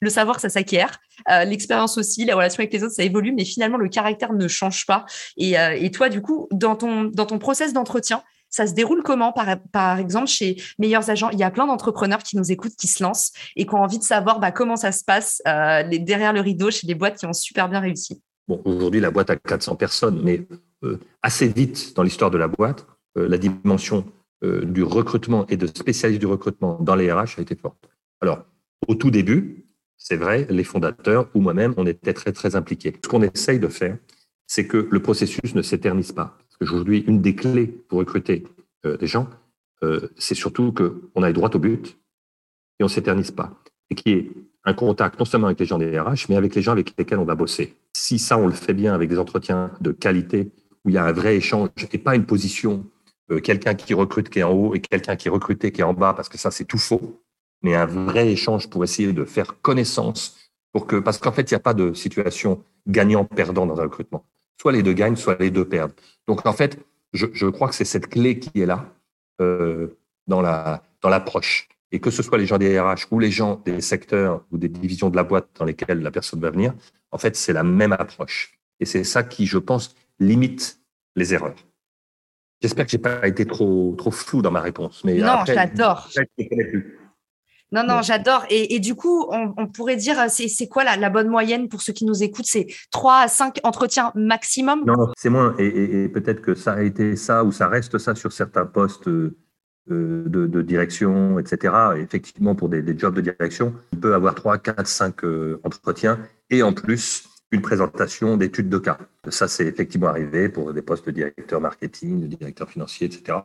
Le 0.00 0.10
savoir, 0.10 0.40
ça 0.40 0.48
s'acquiert. 0.48 0.98
Euh, 1.30 1.44
l'expérience 1.44 1.98
aussi, 1.98 2.24
la 2.24 2.36
relation 2.36 2.60
avec 2.60 2.72
les 2.72 2.82
autres, 2.82 2.94
ça 2.94 3.02
évolue, 3.02 3.32
mais 3.32 3.44
finalement, 3.44 3.78
le 3.78 3.88
caractère 3.88 4.32
ne 4.32 4.48
change 4.48 4.86
pas. 4.86 5.06
Et, 5.36 5.58
euh, 5.58 5.76
et 5.78 5.90
toi, 5.90 6.08
du 6.08 6.20
coup, 6.20 6.48
dans 6.50 6.76
ton, 6.76 7.04
dans 7.04 7.26
ton 7.26 7.38
process 7.38 7.72
d'entretien, 7.72 8.22
ça 8.54 8.68
se 8.68 8.74
déroule 8.74 9.02
comment? 9.02 9.32
Par, 9.32 9.58
par 9.72 9.98
exemple 9.98 10.28
chez 10.28 10.56
Meilleurs 10.78 11.10
Agents 11.10 11.30
Il 11.30 11.38
y 11.38 11.42
a 11.42 11.50
plein 11.50 11.66
d'entrepreneurs 11.66 12.22
qui 12.22 12.36
nous 12.36 12.52
écoutent, 12.52 12.76
qui 12.76 12.86
se 12.86 13.02
lancent 13.02 13.32
et 13.56 13.66
qui 13.66 13.74
ont 13.74 13.82
envie 13.82 13.98
de 13.98 14.04
savoir 14.04 14.38
bah, 14.38 14.52
comment 14.52 14.76
ça 14.76 14.92
se 14.92 15.02
passe 15.02 15.42
euh, 15.48 15.82
derrière 15.98 16.32
le 16.32 16.40
rideau 16.40 16.70
chez 16.70 16.86
les 16.86 16.94
boîtes 16.94 17.18
qui 17.18 17.26
ont 17.26 17.32
super 17.32 17.68
bien 17.68 17.80
réussi. 17.80 18.22
Bon, 18.46 18.62
aujourd'hui, 18.64 19.00
la 19.00 19.10
boîte 19.10 19.30
a 19.30 19.36
400 19.36 19.74
personnes, 19.74 20.20
mais 20.22 20.46
euh, 20.84 21.00
assez 21.22 21.48
vite 21.48 21.96
dans 21.96 22.04
l'histoire 22.04 22.30
de 22.30 22.38
la 22.38 22.46
boîte, 22.46 22.86
euh, 23.18 23.28
la 23.28 23.38
dimension 23.38 24.04
du 24.42 24.82
recrutement 24.82 25.46
et 25.46 25.56
de 25.56 25.66
spécialistes 25.66 26.20
du 26.20 26.26
recrutement 26.26 26.76
dans 26.78 26.96
les 26.96 27.10
RH 27.10 27.38
a 27.38 27.40
été 27.40 27.56
forte. 27.56 27.88
Alors, 28.20 28.44
au 28.86 28.94
tout 28.94 29.10
début, 29.10 29.64
c'est 29.96 30.16
vrai, 30.16 30.46
les 30.50 30.64
fondateurs 30.64 31.30
ou 31.34 31.40
moi-même, 31.40 31.72
on 31.78 31.86
était 31.86 32.12
très, 32.12 32.30
très 32.30 32.54
impliqués. 32.54 32.92
Ce 33.02 33.08
qu'on 33.08 33.22
essaye 33.22 33.58
de 33.58 33.68
faire, 33.68 33.96
c'est 34.46 34.66
que 34.66 34.86
le 34.90 35.00
processus 35.00 35.54
ne 35.54 35.62
s'éternise 35.62 36.12
pas. 36.12 36.36
Aujourd'hui, 36.60 37.04
une 37.06 37.20
des 37.20 37.34
clés 37.34 37.66
pour 37.66 37.98
recruter 37.98 38.44
euh, 38.86 38.96
des 38.96 39.06
gens, 39.06 39.28
euh, 39.82 40.08
c'est 40.16 40.34
surtout 40.34 40.72
qu'on 40.72 41.22
aille 41.22 41.32
droit 41.32 41.50
au 41.54 41.58
but 41.58 41.98
et 42.78 42.84
on 42.84 42.86
ne 42.86 42.90
s'éternise 42.90 43.30
pas. 43.30 43.60
Et 43.90 43.94
qu'il 43.94 44.12
y 44.12 44.18
ait 44.18 44.30
un 44.64 44.74
contact 44.74 45.18
non 45.18 45.24
seulement 45.24 45.48
avec 45.48 45.60
les 45.60 45.66
gens 45.66 45.78
des 45.78 45.98
RH, 45.98 46.26
mais 46.28 46.36
avec 46.36 46.54
les 46.54 46.62
gens 46.62 46.72
avec 46.72 46.94
lesquels 46.96 47.18
on 47.18 47.24
va 47.24 47.34
bosser. 47.34 47.76
Si 47.92 48.18
ça, 48.18 48.38
on 48.38 48.46
le 48.46 48.52
fait 48.52 48.72
bien 48.72 48.94
avec 48.94 49.10
des 49.10 49.18
entretiens 49.18 49.70
de 49.80 49.92
qualité, 49.92 50.50
où 50.84 50.90
il 50.90 50.94
y 50.94 50.98
a 50.98 51.04
un 51.04 51.12
vrai 51.12 51.36
échange 51.36 51.68
et 51.92 51.98
pas 51.98 52.14
une 52.14 52.26
position, 52.26 52.86
euh, 53.30 53.40
quelqu'un 53.40 53.74
qui 53.74 53.94
recrute 53.94 54.28
qui 54.28 54.40
est 54.40 54.42
en 54.42 54.52
haut 54.52 54.74
et 54.74 54.80
quelqu'un 54.80 55.16
qui 55.16 55.28
est 55.28 55.30
recruté 55.30 55.72
qui 55.72 55.80
est 55.80 55.84
en 55.84 55.94
bas, 55.94 56.14
parce 56.14 56.28
que 56.28 56.38
ça, 56.38 56.50
c'est 56.50 56.64
tout 56.64 56.78
faux, 56.78 57.22
mais 57.62 57.74
un 57.74 57.86
vrai 57.86 58.30
échange 58.30 58.68
pour 58.68 58.84
essayer 58.84 59.12
de 59.12 59.24
faire 59.24 59.60
connaissance 59.60 60.36
Pour 60.72 60.86
que, 60.86 60.96
parce 60.96 61.18
qu'en 61.18 61.32
fait, 61.32 61.50
il 61.50 61.54
n'y 61.54 61.56
a 61.56 61.60
pas 61.60 61.74
de 61.74 61.92
situation 61.94 62.62
gagnant-perdant 62.86 63.66
dans 63.66 63.80
un 63.80 63.84
recrutement. 63.84 64.24
Soit 64.60 64.72
les 64.72 64.82
deux 64.82 64.92
gagnent, 64.92 65.16
soit 65.16 65.38
les 65.40 65.50
deux 65.50 65.66
perdent. 65.66 65.92
Donc, 66.26 66.46
en 66.46 66.52
fait, 66.52 66.78
je, 67.12 67.26
je 67.32 67.46
crois 67.46 67.68
que 67.68 67.74
c'est 67.74 67.84
cette 67.84 68.08
clé 68.08 68.38
qui 68.38 68.60
est 68.60 68.66
là 68.66 68.86
euh, 69.40 69.88
dans 70.26 70.40
la 70.40 70.82
dans 71.00 71.08
l'approche. 71.08 71.68
Et 71.92 72.00
que 72.00 72.10
ce 72.10 72.22
soit 72.22 72.38
les 72.38 72.46
gens 72.46 72.58
des 72.58 72.80
RH 72.80 73.06
ou 73.12 73.20
les 73.20 73.30
gens 73.30 73.62
des 73.64 73.80
secteurs 73.80 74.44
ou 74.50 74.58
des 74.58 74.68
divisions 74.68 75.10
de 75.10 75.16
la 75.16 75.22
boîte 75.22 75.48
dans 75.58 75.64
lesquelles 75.64 76.00
la 76.00 76.10
personne 76.10 76.40
va 76.40 76.50
venir, 76.50 76.74
en 77.12 77.18
fait, 77.18 77.36
c'est 77.36 77.52
la 77.52 77.62
même 77.62 77.92
approche. 77.92 78.58
Et 78.80 78.84
c'est 78.84 79.04
ça 79.04 79.22
qui, 79.22 79.46
je 79.46 79.58
pense, 79.58 79.94
limite 80.18 80.80
les 81.14 81.34
erreurs. 81.34 81.54
J'espère 82.60 82.86
que 82.86 82.90
j'ai 82.90 82.98
pas 82.98 83.26
été 83.28 83.46
trop 83.46 83.94
trop 83.96 84.10
flou 84.10 84.42
dans 84.42 84.50
ma 84.50 84.60
réponse. 84.60 85.04
Mais 85.04 85.14
non, 85.14 85.44
j'adore. 85.46 86.08
Non, 87.74 87.82
non, 87.84 88.02
j'adore. 88.02 88.44
Et, 88.50 88.78
du 88.78 88.94
coup, 88.94 89.26
on, 89.30 89.66
pourrait 89.66 89.96
dire, 89.96 90.16
c'est 90.28 90.68
quoi 90.68 90.84
la, 90.84 91.10
bonne 91.10 91.28
moyenne 91.28 91.68
pour 91.68 91.82
ceux 91.82 91.92
qui 91.92 92.04
nous 92.04 92.22
écoutent? 92.22 92.46
C'est 92.46 92.68
3 92.92 93.22
à 93.22 93.28
5 93.28 93.58
entretiens 93.64 94.12
maximum? 94.14 94.84
Non, 94.86 95.12
c'est 95.16 95.28
moins. 95.28 95.56
Et, 95.58 96.08
peut-être 96.08 96.40
que 96.40 96.54
ça 96.54 96.74
a 96.74 96.82
été 96.82 97.16
ça 97.16 97.42
ou 97.42 97.50
ça 97.50 97.66
reste 97.66 97.98
ça 97.98 98.14
sur 98.14 98.32
certains 98.32 98.64
postes 98.64 99.08
euh, 99.08 99.34
de, 99.88 100.62
direction, 100.62 101.40
etc. 101.40 101.74
effectivement, 101.98 102.54
pour 102.54 102.68
des, 102.68 102.96
jobs 102.96 103.14
de 103.14 103.20
direction, 103.20 103.74
on 103.92 103.96
peut 103.96 104.14
avoir 104.14 104.36
3, 104.36 104.58
4, 104.58 104.86
5 104.86 105.14
entretiens 105.64 106.20
et 106.50 106.62
en 106.62 106.72
plus 106.72 107.28
une 107.50 107.60
présentation 107.60 108.36
d'études 108.36 108.68
de 108.68 108.78
cas. 108.78 108.98
Ça, 109.28 109.48
c'est 109.48 109.66
effectivement 109.66 110.08
arrivé 110.08 110.48
pour 110.48 110.72
des 110.72 110.82
postes 110.82 111.06
de 111.06 111.10
directeur 111.10 111.60
marketing, 111.60 112.20
de 112.20 112.26
directeur 112.26 112.70
financier, 112.70 113.08
etc. 113.08 113.38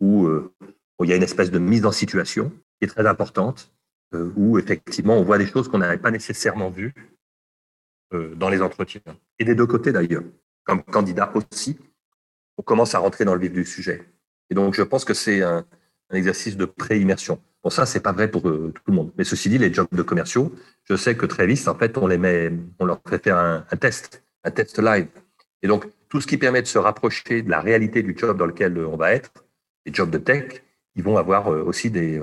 Où, 0.00 0.26
euh, 0.26 0.54
où 0.98 1.04
il 1.04 1.10
y 1.10 1.12
a 1.12 1.16
une 1.16 1.22
espèce 1.22 1.50
de 1.50 1.58
mise 1.58 1.84
en 1.84 1.92
situation 1.92 2.50
très 2.86 3.06
importante 3.06 3.74
euh, 4.14 4.32
où 4.36 4.58
effectivement 4.58 5.16
on 5.16 5.24
voit 5.24 5.38
des 5.38 5.46
choses 5.46 5.68
qu'on 5.68 5.78
n'avait 5.78 5.98
pas 5.98 6.10
nécessairement 6.10 6.70
vues 6.70 6.94
euh, 8.12 8.34
dans 8.36 8.48
les 8.48 8.62
entretiens. 8.62 9.00
Et 9.38 9.44
des 9.44 9.54
deux 9.54 9.66
côtés 9.66 9.92
d'ailleurs, 9.92 10.22
comme 10.62 10.82
candidat 10.82 11.32
aussi, 11.34 11.78
on 12.56 12.62
commence 12.62 12.94
à 12.94 12.98
rentrer 12.98 13.24
dans 13.24 13.34
le 13.34 13.40
vif 13.40 13.52
du 13.52 13.64
sujet. 13.64 14.06
Et 14.50 14.54
donc 14.54 14.74
je 14.74 14.82
pense 14.82 15.04
que 15.04 15.14
c'est 15.14 15.42
un, 15.42 15.64
exercice 16.12 16.56
de 16.56 16.64
pré-immersion. 16.64 17.40
Bon, 17.64 17.70
ça, 17.70 17.86
c'est 17.86 17.98
pas 17.98 18.12
vrai 18.12 18.30
pour 18.30 18.48
euh, 18.48 18.72
tout 18.72 18.82
le 18.86 18.94
monde. 18.94 19.10
Mais 19.18 19.24
ceci 19.24 19.48
dit, 19.48 19.58
les 19.58 19.72
jobs 19.72 19.88
de 19.90 20.02
commerciaux, 20.02 20.54
je 20.84 20.94
sais 20.94 21.16
que 21.16 21.26
très 21.26 21.46
vite, 21.46 21.66
en 21.66 21.74
fait, 21.74 21.98
on 21.98 22.06
les 22.06 22.18
met, 22.18 22.52
on 22.78 22.84
leur 22.84 23.00
fait 23.08 23.20
faire 23.20 23.36
un, 23.36 23.76
test, 23.80 24.22
un 24.44 24.52
test 24.52 24.78
live. 24.80 25.08
Et 25.62 25.66
donc, 25.66 25.86
tout 26.08 26.20
ce 26.20 26.28
qui 26.28 26.36
permet 26.36 26.62
de 26.62 26.68
se 26.68 26.78
rapprocher 26.78 27.42
de 27.42 27.50
la 27.50 27.60
réalité 27.60 28.04
du 28.04 28.16
job 28.16 28.38
dans 28.38 28.46
lequel 28.46 28.78
on 28.78 28.96
va 28.96 29.12
être, 29.12 29.32
les 29.86 29.92
jobs 29.92 30.10
de 30.10 30.18
tech, 30.18 30.62
ils 30.94 31.02
vont 31.02 31.16
avoir 31.16 31.48
aussi 31.48 31.90
des, 31.90 32.20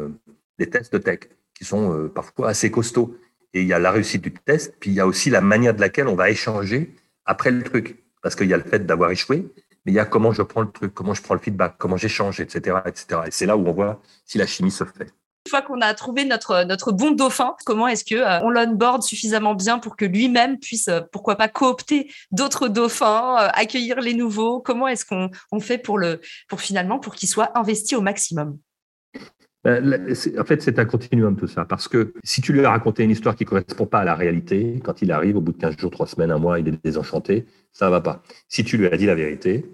des 0.61 0.69
tests 0.69 1.03
tech 1.03 1.19
qui 1.55 1.65
sont 1.65 1.93
euh, 1.93 2.07
parfois 2.07 2.49
assez 2.49 2.69
costauds. 2.69 3.17
Et 3.53 3.61
il 3.61 3.67
y 3.67 3.73
a 3.73 3.79
la 3.79 3.91
réussite 3.91 4.21
du 4.21 4.31
test, 4.31 4.75
puis 4.79 4.91
il 4.91 4.93
y 4.93 4.99
a 4.99 5.07
aussi 5.07 5.29
la 5.29 5.41
manière 5.41 5.73
de 5.73 5.81
laquelle 5.81 6.07
on 6.07 6.15
va 6.15 6.29
échanger 6.29 6.95
après 7.25 7.51
le 7.51 7.63
truc. 7.63 8.03
Parce 8.21 8.35
qu'il 8.35 8.47
y 8.47 8.53
a 8.53 8.57
le 8.57 8.63
fait 8.63 8.85
d'avoir 8.85 9.09
échoué, 9.11 9.51
mais 9.83 9.91
il 9.91 9.95
y 9.95 9.99
a 9.99 10.05
comment 10.05 10.31
je 10.31 10.43
prends 10.43 10.61
le 10.61 10.71
truc, 10.71 10.93
comment 10.93 11.15
je 11.15 11.23
prends 11.23 11.33
le 11.33 11.39
feedback, 11.39 11.75
comment 11.79 11.97
j'échange, 11.97 12.39
etc., 12.39 12.77
etc. 12.85 13.21
Et 13.25 13.31
c'est 13.31 13.47
là 13.47 13.57
où 13.57 13.67
on 13.67 13.73
voit 13.73 13.99
si 14.25 14.37
la 14.37 14.45
chimie 14.45 14.71
se 14.71 14.83
fait. 14.83 15.11
Une 15.47 15.49
fois 15.49 15.63
qu'on 15.63 15.81
a 15.81 15.91
trouvé 15.95 16.23
notre, 16.23 16.63
notre 16.65 16.91
bon 16.91 17.09
dauphin, 17.11 17.55
comment 17.65 17.87
est-ce 17.87 18.05
que 18.05 18.13
euh, 18.13 18.39
on 18.43 18.51
l'onboard 18.51 19.01
suffisamment 19.01 19.55
bien 19.55 19.79
pour 19.79 19.97
que 19.97 20.05
lui-même 20.05 20.59
puisse, 20.59 20.87
euh, 20.87 21.01
pourquoi 21.11 21.35
pas, 21.35 21.47
coopter 21.47 22.11
d'autres 22.31 22.67
dauphins, 22.67 23.35
accueillir 23.53 23.99
les 24.01 24.13
nouveaux? 24.13 24.61
Comment 24.61 24.87
est-ce 24.87 25.03
qu'on 25.03 25.31
on 25.51 25.59
fait 25.59 25.79
pour, 25.79 25.97
le, 25.97 26.21
pour 26.47 26.61
finalement 26.61 26.99
pour 26.99 27.15
qu'il 27.15 27.27
soit 27.27 27.57
investi 27.57 27.95
au 27.95 28.01
maximum? 28.01 28.59
En 29.65 30.43
fait, 30.43 30.61
c'est 30.61 30.79
un 30.79 30.85
continuum 30.85 31.35
tout 31.35 31.47
ça, 31.47 31.65
parce 31.65 31.87
que 31.87 32.13
si 32.23 32.41
tu 32.41 32.51
lui 32.51 32.65
as 32.65 32.69
raconté 32.71 33.03
une 33.03 33.11
histoire 33.11 33.35
qui 33.35 33.43
ne 33.43 33.49
correspond 33.49 33.85
pas 33.85 33.99
à 33.99 34.03
la 34.03 34.15
réalité, 34.15 34.81
quand 34.83 35.01
il 35.01 35.11
arrive, 35.11 35.37
au 35.37 35.41
bout 35.41 35.51
de 35.51 35.57
15 35.57 35.77
jours, 35.77 35.91
3 35.91 36.07
semaines, 36.07 36.31
un 36.31 36.39
mois, 36.39 36.59
il 36.59 36.67
est 36.67 36.83
désenchanté, 36.83 37.45
ça 37.71 37.85
ne 37.85 37.91
va 37.91 38.01
pas. 38.01 38.23
Si 38.47 38.63
tu 38.63 38.77
lui 38.77 38.87
as 38.87 38.97
dit 38.97 39.05
la 39.05 39.13
vérité 39.13 39.65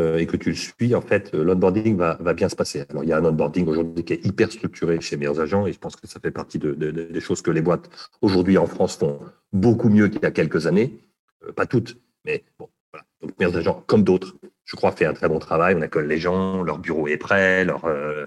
euh, 0.00 0.18
et 0.18 0.26
que 0.26 0.36
tu 0.36 0.48
le 0.50 0.56
suis, 0.56 0.94
en 0.94 1.00
fait, 1.00 1.32
euh, 1.34 1.44
l'onboarding 1.44 1.96
va, 1.96 2.16
bien 2.34 2.48
se 2.48 2.56
passer. 2.56 2.84
Alors, 2.88 3.04
il 3.04 3.10
y 3.10 3.12
a 3.12 3.18
un 3.18 3.24
onboarding 3.24 3.66
aujourd'hui 3.68 4.04
qui 4.04 4.14
est 4.14 4.26
hyper 4.26 4.50
structuré 4.50 5.00
chez 5.00 5.16
meilleurs 5.16 5.40
agents, 5.40 5.66
et 5.66 5.72
je 5.72 5.78
pense 5.78 5.94
que 5.94 6.08
ça 6.08 6.18
fait 6.18 6.32
partie 6.32 6.58
de, 6.58 6.72
des 6.72 7.20
choses 7.20 7.40
que 7.40 7.52
les 7.52 7.62
boîtes 7.62 7.88
aujourd'hui 8.20 8.58
en 8.58 8.66
France 8.66 8.96
font 8.96 9.20
beaucoup 9.52 9.88
mieux 9.88 10.08
qu'il 10.08 10.22
y 10.22 10.26
a 10.26 10.32
quelques 10.32 10.66
années. 10.66 10.98
Euh, 11.46 11.52
pas 11.52 11.66
toutes, 11.66 11.96
mais 12.24 12.42
bon, 12.58 12.68
voilà. 12.92 13.06
Donc, 13.22 13.38
meilleurs 13.38 13.56
agents, 13.56 13.84
comme 13.86 14.02
d'autres, 14.02 14.34
je 14.64 14.76
crois, 14.76 14.90
fait 14.92 15.06
un 15.06 15.14
très 15.14 15.28
bon 15.28 15.38
travail. 15.38 15.76
On 15.76 15.80
accueille 15.80 16.08
les 16.08 16.18
gens, 16.18 16.62
leur 16.62 16.78
bureau 16.78 17.06
est 17.06 17.16
prêt, 17.16 17.64
leur, 17.64 17.84
euh, 17.84 18.26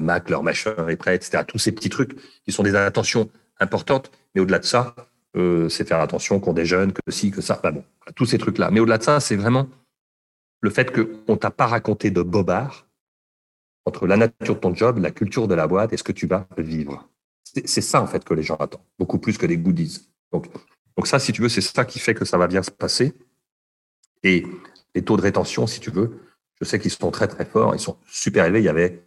Mac, 0.00 0.28
leur 0.30 0.42
machin 0.42 0.74
est 0.88 0.96
prêt, 0.96 1.14
etc. 1.14 1.44
Tous 1.46 1.58
ces 1.58 1.72
petits 1.72 1.88
trucs 1.88 2.16
qui 2.44 2.52
sont 2.52 2.62
des 2.62 2.74
attentions 2.74 3.30
importantes. 3.60 4.10
Mais 4.34 4.40
au-delà 4.40 4.58
de 4.58 4.64
ça, 4.64 4.94
euh, 5.36 5.68
c'est 5.68 5.86
faire 5.86 6.00
attention 6.00 6.40
qu'on 6.40 6.52
déjeune, 6.52 6.92
que 6.92 7.00
si, 7.10 7.30
que 7.30 7.40
ça. 7.40 7.60
bon, 7.62 7.84
tous 8.16 8.26
ces 8.26 8.38
trucs-là. 8.38 8.70
Mais 8.70 8.80
au-delà 8.80 8.98
de 8.98 9.02
ça, 9.02 9.20
c'est 9.20 9.36
vraiment 9.36 9.68
le 10.60 10.70
fait 10.70 10.92
qu'on 10.92 11.36
t'a 11.36 11.50
pas 11.50 11.66
raconté 11.66 12.10
de 12.10 12.22
bobard 12.22 12.86
entre 13.84 14.06
la 14.06 14.16
nature 14.16 14.56
de 14.56 14.60
ton 14.60 14.74
job, 14.74 14.98
la 14.98 15.10
culture 15.10 15.48
de 15.48 15.54
la 15.54 15.66
boîte 15.66 15.92
et 15.92 15.96
ce 15.96 16.02
que 16.02 16.12
tu 16.12 16.26
vas 16.26 16.46
vivre. 16.56 17.08
C'est 17.44 17.80
ça, 17.80 18.02
en 18.02 18.06
fait, 18.06 18.24
que 18.24 18.34
les 18.34 18.42
gens 18.42 18.56
attendent, 18.56 18.82
beaucoup 18.98 19.18
plus 19.18 19.38
que 19.38 19.46
des 19.46 19.56
goodies. 19.56 20.08
Donc, 20.32 20.48
donc 20.96 21.06
ça, 21.06 21.18
si 21.18 21.32
tu 21.32 21.40
veux, 21.40 21.48
c'est 21.48 21.62
ça 21.62 21.84
qui 21.84 21.98
fait 21.98 22.14
que 22.14 22.24
ça 22.24 22.36
va 22.36 22.46
bien 22.46 22.62
se 22.62 22.70
passer. 22.70 23.14
Et 24.22 24.44
les 24.94 25.02
taux 25.02 25.16
de 25.16 25.22
rétention, 25.22 25.66
si 25.66 25.80
tu 25.80 25.90
veux, 25.90 26.20
je 26.60 26.64
sais 26.66 26.78
qu'ils 26.78 26.90
sont 26.90 27.10
très, 27.10 27.28
très 27.28 27.46
forts, 27.46 27.74
ils 27.74 27.80
sont 27.80 27.96
super 28.06 28.44
élevés. 28.44 28.58
Il 28.58 28.64
y 28.64 28.68
avait 28.68 29.02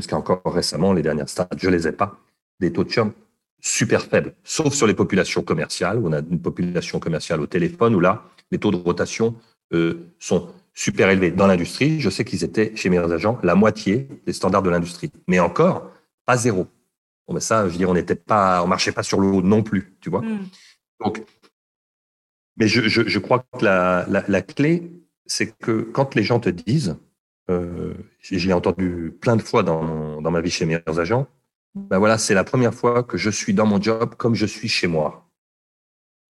jusqu'à 0.00 0.16
encore 0.16 0.42
récemment, 0.44 0.92
les 0.92 1.02
dernières 1.02 1.28
stats, 1.28 1.48
je 1.56 1.68
ne 1.68 1.76
les 1.76 1.86
ai 1.86 1.92
pas, 1.92 2.18
des 2.58 2.72
taux 2.72 2.84
de 2.84 2.90
churn 2.90 3.12
super 3.60 4.02
faibles, 4.02 4.34
sauf 4.42 4.72
sur 4.72 4.86
les 4.86 4.94
populations 4.94 5.42
commerciales, 5.42 5.98
où 5.98 6.08
on 6.08 6.12
a 6.12 6.20
une 6.20 6.40
population 6.40 6.98
commerciale 6.98 7.40
au 7.40 7.46
téléphone, 7.46 7.94
où 7.94 8.00
là, 8.00 8.24
les 8.50 8.58
taux 8.58 8.70
de 8.70 8.76
rotation 8.76 9.34
euh, 9.72 10.10
sont 10.18 10.48
super 10.72 11.10
élevés. 11.10 11.30
Dans 11.30 11.46
l'industrie, 11.46 12.00
je 12.00 12.08
sais 12.08 12.24
qu'ils 12.24 12.42
étaient, 12.42 12.74
chez 12.74 12.88
mes 12.88 12.98
agents, 12.98 13.38
la 13.42 13.54
moitié 13.54 14.08
des 14.26 14.32
standards 14.32 14.62
de 14.62 14.70
l'industrie. 14.70 15.10
Mais 15.28 15.40
encore, 15.40 15.90
pas 16.24 16.36
zéro. 16.36 16.66
Bon, 17.28 17.34
ben 17.34 17.40
ça, 17.40 17.66
je 17.66 17.72
veux 17.72 17.78
dire, 17.78 17.90
on 17.90 17.94
n'était 17.94 18.14
pas, 18.14 18.62
on 18.62 18.66
marchait 18.66 18.92
pas 18.92 19.02
sur 19.02 19.20
l'eau 19.20 19.42
non 19.42 19.62
plus, 19.62 19.94
tu 20.00 20.10
vois. 20.10 20.22
Hmm. 20.22 20.46
Donc, 21.04 21.22
mais 22.56 22.66
je, 22.66 22.88
je, 22.88 23.06
je, 23.06 23.18
crois 23.18 23.40
que 23.40 23.64
la, 23.64 24.06
la, 24.08 24.24
la 24.26 24.42
clé, 24.42 24.90
c'est 25.26 25.54
que 25.58 25.82
quand 25.82 26.14
les 26.14 26.22
gens 26.22 26.40
te 26.40 26.48
disent, 26.48 26.96
euh, 27.48 27.94
j'ai 28.20 28.52
entendu 28.52 29.16
plein 29.20 29.36
de 29.36 29.42
fois 29.42 29.62
dans, 29.62 30.20
ma 30.20 30.40
vie 30.40 30.50
chez 30.50 30.66
mes 30.66 30.80
agents, 30.86 31.26
ben 31.74 31.98
voilà, 31.98 32.18
c'est 32.18 32.34
la 32.34 32.44
première 32.44 32.74
fois 32.74 33.02
que 33.02 33.16
je 33.16 33.30
suis 33.30 33.54
dans 33.54 33.66
mon 33.66 33.80
job 33.80 34.14
comme 34.16 34.34
je 34.34 34.46
suis 34.46 34.68
chez 34.68 34.86
moi. 34.86 35.28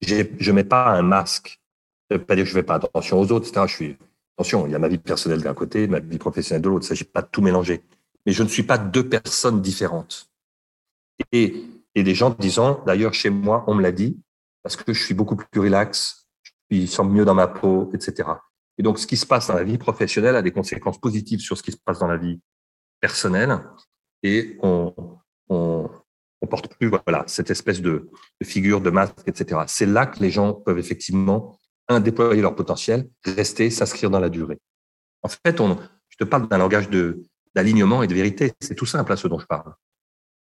Je 0.02 0.22
ne 0.22 0.52
mets 0.52 0.64
pas 0.64 0.90
un 0.90 1.02
masque. 1.02 1.60
Ça 2.10 2.16
veut 2.16 2.24
pas 2.24 2.34
dire 2.34 2.44
que 2.44 2.50
je 2.50 2.56
ne 2.56 2.60
fais 2.60 2.66
pas 2.66 2.74
attention 2.74 3.20
aux 3.20 3.32
autres, 3.32 3.48
etc. 3.48 3.66
Je 3.68 3.74
suis, 3.74 3.96
attention, 4.36 4.66
il 4.66 4.72
y 4.72 4.74
a 4.74 4.78
ma 4.78 4.88
vie 4.88 4.98
personnelle 4.98 5.42
d'un 5.42 5.54
côté, 5.54 5.86
ma 5.86 6.00
vie 6.00 6.18
professionnelle 6.18 6.62
de 6.62 6.68
l'autre. 6.68 6.84
Il 6.84 6.92
ne 6.92 6.96
s'agit 6.96 7.04
pas 7.04 7.22
de 7.22 7.28
tout 7.30 7.42
mélanger. 7.42 7.82
Mais 8.26 8.32
je 8.32 8.42
ne 8.42 8.48
suis 8.48 8.62
pas 8.62 8.78
deux 8.78 9.08
personnes 9.08 9.62
différentes. 9.62 10.30
Et, 11.32 11.64
et 11.94 12.02
des 12.02 12.14
gens 12.14 12.30
disant, 12.30 12.82
d'ailleurs, 12.86 13.14
chez 13.14 13.30
moi, 13.30 13.64
on 13.66 13.74
me 13.74 13.82
l'a 13.82 13.92
dit, 13.92 14.18
parce 14.62 14.76
que 14.76 14.92
je 14.92 15.02
suis 15.02 15.14
beaucoup 15.14 15.36
plus 15.36 15.60
relax, 15.60 16.26
je 16.70 16.86
sens 16.86 17.06
mieux 17.06 17.24
dans 17.24 17.34
ma 17.34 17.46
peau, 17.46 17.90
etc. 17.94 18.28
Et 18.80 18.82
donc, 18.82 18.98
ce 18.98 19.06
qui 19.06 19.18
se 19.18 19.26
passe 19.26 19.48
dans 19.48 19.54
la 19.56 19.62
vie 19.62 19.76
professionnelle 19.76 20.36
a 20.36 20.40
des 20.40 20.52
conséquences 20.52 20.98
positives 20.98 21.40
sur 21.40 21.54
ce 21.54 21.62
qui 21.62 21.70
se 21.70 21.76
passe 21.76 21.98
dans 21.98 22.06
la 22.06 22.16
vie 22.16 22.40
personnelle. 22.98 23.60
Et 24.22 24.56
on, 24.62 24.94
on, 25.50 25.90
porte 26.48 26.74
plus 26.76 26.88
voilà, 26.88 27.22
cette 27.26 27.50
espèce 27.50 27.82
de, 27.82 28.10
figure, 28.42 28.80
de 28.80 28.88
masque, 28.88 29.18
etc. 29.26 29.60
C'est 29.66 29.84
là 29.84 30.06
que 30.06 30.20
les 30.20 30.30
gens 30.30 30.54
peuvent 30.54 30.78
effectivement, 30.78 31.58
déployer 32.00 32.40
leur 32.40 32.56
potentiel, 32.56 33.06
rester, 33.22 33.68
s'inscrire 33.68 34.08
dans 34.08 34.18
la 34.18 34.30
durée. 34.30 34.58
En 35.22 35.28
fait, 35.28 35.60
on, 35.60 35.76
je 36.08 36.16
te 36.16 36.24
parle 36.24 36.48
d'un 36.48 36.56
langage 36.56 36.88
d'alignement 37.54 38.02
et 38.02 38.06
de 38.06 38.14
vérité. 38.14 38.54
C'est 38.60 38.74
tout 38.74 38.86
simple 38.86 39.12
à 39.12 39.16
ce 39.18 39.28
dont 39.28 39.38
je 39.38 39.46
parle. 39.46 39.74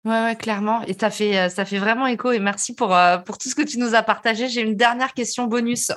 Ouais, 0.06 0.36
clairement. 0.40 0.84
Et 0.84 0.94
ça 0.94 1.10
fait, 1.10 1.36
euh, 1.36 1.50
ça 1.50 1.66
fait 1.66 1.80
vraiment 1.80 2.06
écho. 2.06 2.32
Et 2.32 2.38
merci 2.38 2.76
pour, 2.76 2.96
euh, 2.96 3.18
pour 3.18 3.40
tout 3.40 3.50
ce 3.50 3.56
que 3.56 3.64
tu 3.64 3.80
nous 3.80 3.96
as 3.96 4.04
partagé. 4.04 4.48
J'ai 4.48 4.62
une 4.62 4.76
dernière 4.76 5.16
question 5.16 5.46
bonus. 5.48 5.90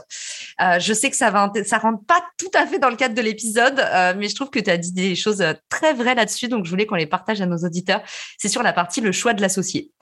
Euh, 0.63 0.79
je 0.79 0.95
sais 0.95 1.11
que 1.11 1.17
ça 1.17 1.31
va, 1.31 1.53
ça 1.67 1.77
rentre 1.77 2.03
pas 2.07 2.25
tout 2.39 2.51
à 2.55 2.67
fait 2.67 2.79
dans 2.79 2.89
le 2.89 2.97
cadre 2.97 3.15
de 3.15 3.21
l'épisode, 3.21 3.77
mais 4.17 4.29
je 4.29 4.35
trouve 4.35 4.49
que 4.49 4.61
tu 4.61 4.71
as 4.71 4.79
dit 4.79 4.93
des 4.93 5.15
choses 5.15 5.45
très 5.69 5.93
vraies 5.93 6.15
là-dessus. 6.15 6.49
Donc, 6.49 6.65
je 6.65 6.71
voulais 6.71 6.87
qu'on 6.87 6.95
les 6.95 7.07
partage 7.07 7.43
à 7.43 7.47
nos 7.47 7.59
auditeurs. 7.59 8.01
C'est 8.39 8.49
sur 8.49 8.63
la 8.63 8.73
partie 8.73 9.03
le 9.03 9.13
choix 9.13 9.35
de 9.35 9.43
l'associé. 9.43 9.93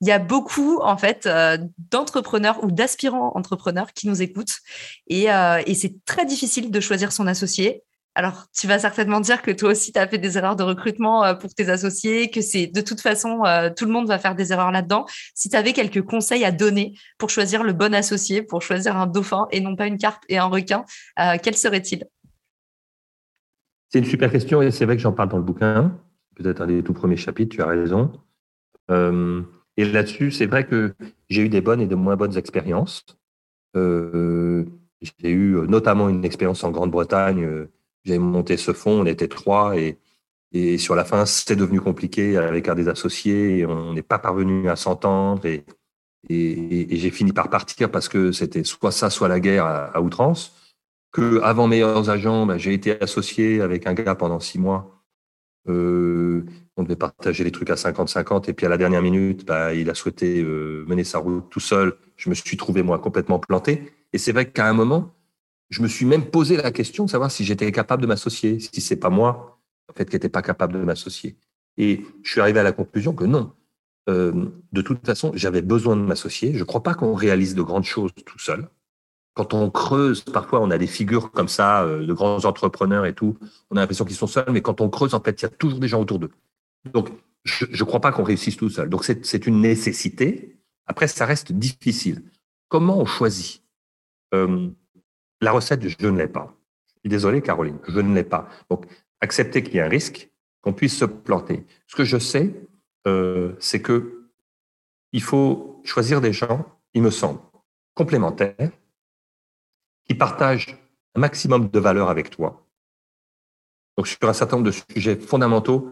Il 0.00 0.08
y 0.08 0.10
a 0.10 0.18
beaucoup, 0.18 0.80
en 0.80 0.96
fait, 0.96 1.28
d'entrepreneurs 1.90 2.64
ou 2.64 2.70
d'aspirants 2.70 3.32
entrepreneurs 3.34 3.92
qui 3.92 4.08
nous 4.08 4.22
écoutent. 4.22 4.56
Et 5.06 5.26
c'est 5.74 6.04
très 6.06 6.24
difficile 6.24 6.70
de 6.70 6.80
choisir 6.80 7.12
son 7.12 7.26
associé. 7.26 7.82
Alors, 8.16 8.46
tu 8.52 8.66
vas 8.66 8.78
certainement 8.80 9.20
dire 9.20 9.40
que 9.40 9.52
toi 9.52 9.70
aussi, 9.70 9.92
tu 9.92 9.98
as 9.98 10.06
fait 10.08 10.18
des 10.18 10.36
erreurs 10.36 10.56
de 10.56 10.64
recrutement 10.64 11.24
euh, 11.24 11.34
pour 11.34 11.54
tes 11.54 11.68
associés, 11.68 12.28
que 12.28 12.40
c'est 12.40 12.66
de 12.66 12.80
toute 12.80 13.00
façon, 13.00 13.44
euh, 13.44 13.70
tout 13.74 13.84
le 13.84 13.92
monde 13.92 14.08
va 14.08 14.18
faire 14.18 14.34
des 14.34 14.52
erreurs 14.52 14.72
là-dedans. 14.72 15.06
Si 15.34 15.48
tu 15.48 15.56
avais 15.56 15.72
quelques 15.72 16.02
conseils 16.02 16.44
à 16.44 16.50
donner 16.50 16.94
pour 17.18 17.30
choisir 17.30 17.62
le 17.62 17.72
bon 17.72 17.94
associé, 17.94 18.42
pour 18.42 18.62
choisir 18.62 18.96
un 18.96 19.06
dauphin 19.06 19.46
et 19.52 19.60
non 19.60 19.76
pas 19.76 19.86
une 19.86 19.96
carpe 19.96 20.24
et 20.28 20.38
un 20.38 20.46
requin, 20.46 20.84
euh, 21.20 21.36
quel 21.40 21.56
serait-il? 21.56 22.04
C'est 23.90 24.00
une 24.00 24.04
super 24.04 24.30
question 24.30 24.60
et 24.60 24.72
c'est 24.72 24.86
vrai 24.86 24.96
que 24.96 25.02
j'en 25.02 25.12
parle 25.12 25.28
dans 25.28 25.38
le 25.38 25.44
bouquin, 25.44 25.96
peut-être 26.34 26.62
un 26.62 26.66
des 26.66 26.82
tout 26.82 26.92
premiers 26.92 27.16
chapitres, 27.16 27.54
tu 27.54 27.62
as 27.62 27.66
raison. 27.66 28.12
Et 29.76 29.84
là-dessus, 29.84 30.32
c'est 30.32 30.46
vrai 30.46 30.66
que 30.66 30.94
j'ai 31.28 31.42
eu 31.42 31.48
des 31.48 31.60
bonnes 31.60 31.80
et 31.80 31.86
de 31.86 31.94
moins 31.94 32.16
bonnes 32.16 32.36
expériences. 32.36 33.06
Euh, 33.76 34.64
j'ai 35.00 35.30
eu 35.30 35.56
notamment 35.68 36.08
une 36.08 36.24
expérience 36.24 36.64
en 36.64 36.70
Grande-Bretagne. 36.70 37.68
J'avais 38.04 38.18
monté 38.18 38.56
ce 38.56 38.72
fonds, 38.72 39.00
on 39.00 39.06
était 39.06 39.28
trois 39.28 39.76
et, 39.76 39.98
et 40.52 40.78
sur 40.78 40.94
la 40.94 41.04
fin, 41.04 41.26
c'est 41.26 41.56
devenu 41.56 41.80
compliqué 41.80 42.36
avec 42.36 42.68
un 42.68 42.74
des 42.74 42.88
associés. 42.88 43.58
Et 43.58 43.66
on 43.66 43.92
n'est 43.92 44.02
pas 44.02 44.18
parvenu 44.18 44.68
à 44.68 44.76
s'entendre 44.76 45.46
et, 45.46 45.64
et, 46.28 46.96
j'ai 46.96 47.10
fini 47.10 47.32
par 47.32 47.48
partir 47.50 47.90
parce 47.90 48.08
que 48.08 48.32
c'était 48.32 48.64
soit 48.64 48.92
ça, 48.92 49.10
soit 49.10 49.28
la 49.28 49.40
guerre 49.40 49.64
à, 49.64 49.84
à 49.86 50.00
outrance. 50.00 50.56
Que 51.12 51.40
avant 51.42 51.66
Meilleurs 51.66 52.08
Agents, 52.08 52.46
bah, 52.46 52.58
j'ai 52.58 52.72
été 52.72 53.00
associé 53.02 53.60
avec 53.62 53.86
un 53.86 53.94
gars 53.94 54.14
pendant 54.14 54.40
six 54.40 54.58
mois. 54.58 55.00
Euh, 55.68 56.44
on 56.76 56.82
devait 56.82 56.96
partager 56.96 57.44
les 57.44 57.50
trucs 57.50 57.70
à 57.70 57.74
50-50 57.74 58.48
et 58.48 58.54
puis 58.54 58.64
à 58.64 58.68
la 58.68 58.78
dernière 58.78 59.02
minute, 59.02 59.44
bah, 59.44 59.74
il 59.74 59.90
a 59.90 59.94
souhaité 59.94 60.40
euh, 60.40 60.84
mener 60.86 61.04
sa 61.04 61.18
route 61.18 61.48
tout 61.50 61.60
seul. 61.60 61.96
Je 62.16 62.30
me 62.30 62.34
suis 62.34 62.56
trouvé 62.56 62.82
moi 62.82 62.98
complètement 62.98 63.38
planté. 63.38 63.92
Et 64.12 64.18
c'est 64.18 64.32
vrai 64.32 64.50
qu'à 64.50 64.66
un 64.66 64.72
moment, 64.72 65.12
je 65.70 65.82
me 65.82 65.88
suis 65.88 66.04
même 66.04 66.26
posé 66.26 66.56
la 66.56 66.72
question 66.72 67.04
de 67.04 67.10
savoir 67.10 67.30
si 67.30 67.44
j'étais 67.44 67.70
capable 67.72 68.02
de 68.02 68.06
m'associer, 68.06 68.58
si 68.60 68.80
c'est 68.80 68.96
pas 68.96 69.10
moi 69.10 69.60
en 69.88 69.94
fait 69.94 70.08
qui 70.08 70.16
n'était 70.16 70.28
pas 70.28 70.42
capable 70.42 70.74
de 70.74 70.78
m'associer. 70.78 71.36
Et 71.76 72.04
je 72.22 72.30
suis 72.30 72.40
arrivé 72.40 72.60
à 72.60 72.62
la 72.62 72.72
conclusion 72.72 73.14
que 73.14 73.24
non. 73.24 73.52
Euh, 74.08 74.46
de 74.72 74.82
toute 74.82 75.04
façon, 75.06 75.32
j'avais 75.34 75.62
besoin 75.62 75.96
de 75.96 76.02
m'associer. 76.02 76.52
Je 76.54 76.58
ne 76.58 76.64
crois 76.64 76.82
pas 76.82 76.94
qu'on 76.94 77.14
réalise 77.14 77.54
de 77.54 77.62
grandes 77.62 77.84
choses 77.84 78.10
tout 78.24 78.38
seul. 78.38 78.68
Quand 79.34 79.54
on 79.54 79.70
creuse, 79.70 80.22
parfois 80.22 80.60
on 80.60 80.70
a 80.70 80.78
des 80.78 80.86
figures 80.86 81.30
comme 81.30 81.48
ça, 81.48 81.84
euh, 81.84 82.04
de 82.04 82.12
grands 82.12 82.44
entrepreneurs 82.44 83.06
et 83.06 83.14
tout, 83.14 83.38
on 83.70 83.76
a 83.76 83.80
l'impression 83.80 84.04
qu'ils 84.04 84.16
sont 84.16 84.26
seuls, 84.26 84.50
mais 84.50 84.62
quand 84.62 84.80
on 84.80 84.88
creuse, 84.88 85.14
en 85.14 85.20
fait, 85.20 85.40
il 85.40 85.44
y 85.44 85.46
a 85.46 85.50
toujours 85.50 85.78
des 85.78 85.88
gens 85.88 86.00
autour 86.00 86.18
d'eux. 86.18 86.30
Donc, 86.92 87.10
je 87.44 87.64
ne 87.66 87.84
crois 87.84 88.00
pas 88.00 88.12
qu'on 88.12 88.24
réussisse 88.24 88.56
tout 88.56 88.68
seul. 88.68 88.88
Donc, 88.88 89.04
c'est 89.04 89.46
une 89.46 89.60
nécessité. 89.60 90.58
Après, 90.86 91.08
ça 91.08 91.24
reste 91.24 91.52
difficile. 91.52 92.22
Comment 92.68 92.98
on 92.98 93.06
choisit? 93.06 93.62
Euh, 94.34 94.68
La 95.40 95.52
recette, 95.52 95.86
je 95.86 96.06
ne 96.06 96.18
l'ai 96.18 96.28
pas. 96.28 96.54
Je 96.86 97.00
suis 97.00 97.08
désolé, 97.08 97.40
Caroline, 97.40 97.78
je 97.88 98.00
ne 98.00 98.14
l'ai 98.14 98.24
pas. 98.24 98.48
Donc, 98.68 98.86
accepter 99.20 99.62
qu'il 99.62 99.76
y 99.76 99.80
a 99.80 99.86
un 99.86 99.88
risque, 99.88 100.30
qu'on 100.62 100.72
puisse 100.72 100.96
se 100.98 101.04
planter. 101.04 101.64
Ce 101.86 101.96
que 101.96 102.04
je 102.04 102.18
sais, 102.18 102.54
euh, 103.06 103.54
c'est 103.58 103.80
que 103.80 104.28
il 105.12 105.22
faut 105.22 105.80
choisir 105.84 106.20
des 106.20 106.32
gens, 106.32 106.64
il 106.94 107.02
me 107.02 107.10
semble, 107.10 107.40
complémentaires, 107.94 108.70
qui 110.04 110.14
partagent 110.14 110.76
un 111.14 111.20
maximum 111.20 111.68
de 111.68 111.78
valeur 111.80 112.10
avec 112.10 112.30
toi. 112.30 112.66
Donc, 113.96 114.06
sur 114.06 114.28
un 114.28 114.32
certain 114.32 114.56
nombre 114.56 114.66
de 114.66 114.76
sujets 114.94 115.16
fondamentaux, 115.16 115.90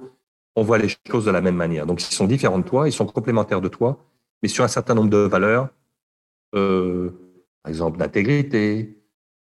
on 0.54 0.62
voit 0.62 0.78
les 0.78 0.88
choses 1.10 1.24
de 1.24 1.30
la 1.30 1.40
même 1.40 1.56
manière. 1.56 1.86
Donc, 1.86 2.02
ils 2.02 2.14
sont 2.14 2.26
différents 2.26 2.58
de 2.58 2.64
toi, 2.64 2.88
ils 2.88 2.92
sont 2.92 3.06
complémentaires 3.06 3.60
de 3.60 3.68
toi, 3.68 4.04
mais 4.42 4.48
sur 4.48 4.64
un 4.64 4.68
certain 4.68 4.94
nombre 4.94 5.10
de 5.10 5.18
valeurs, 5.18 5.68
euh, 6.54 7.10
par 7.62 7.70
exemple 7.70 7.98
d'intégrité, 7.98 8.97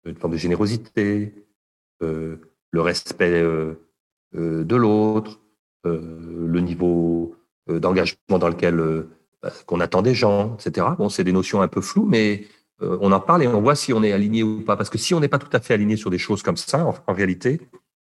une 0.06 0.16
forme 0.16 0.32
de 0.32 0.38
générosité, 0.38 1.32
euh, 2.02 2.36
le 2.70 2.80
respect 2.80 3.40
euh, 3.40 3.74
euh, 4.34 4.64
de 4.64 4.76
l'autre, 4.76 5.40
le 5.86 6.60
niveau 6.60 7.36
d'engagement 7.68 8.38
dans 8.38 8.48
lequel 8.48 9.06
bah, 9.42 9.52
qu'on 9.66 9.80
attend 9.80 10.00
des 10.00 10.14
gens, 10.14 10.56
etc. 10.56 10.86
Bon, 10.96 11.10
c'est 11.10 11.24
des 11.24 11.32
notions 11.32 11.60
un 11.60 11.68
peu 11.68 11.82
floues, 11.82 12.06
mais 12.06 12.46
on 12.80 13.12
en 13.12 13.20
parle 13.20 13.42
et 13.42 13.46
on 13.46 13.60
voit 13.60 13.74
si 13.74 13.92
on 13.92 14.02
est 14.02 14.10
aligné 14.10 14.42
ou 14.42 14.62
pas. 14.62 14.78
Parce 14.78 14.88
que 14.88 14.96
si 14.96 15.12
on 15.12 15.20
n'est 15.20 15.28
pas 15.28 15.38
tout 15.38 15.54
à 15.54 15.60
fait 15.60 15.74
aligné 15.74 15.98
sur 15.98 16.08
des 16.08 16.16
choses 16.16 16.42
comme 16.42 16.56
ça, 16.56 16.86
en, 17.06 17.12
réalité, 17.12 17.60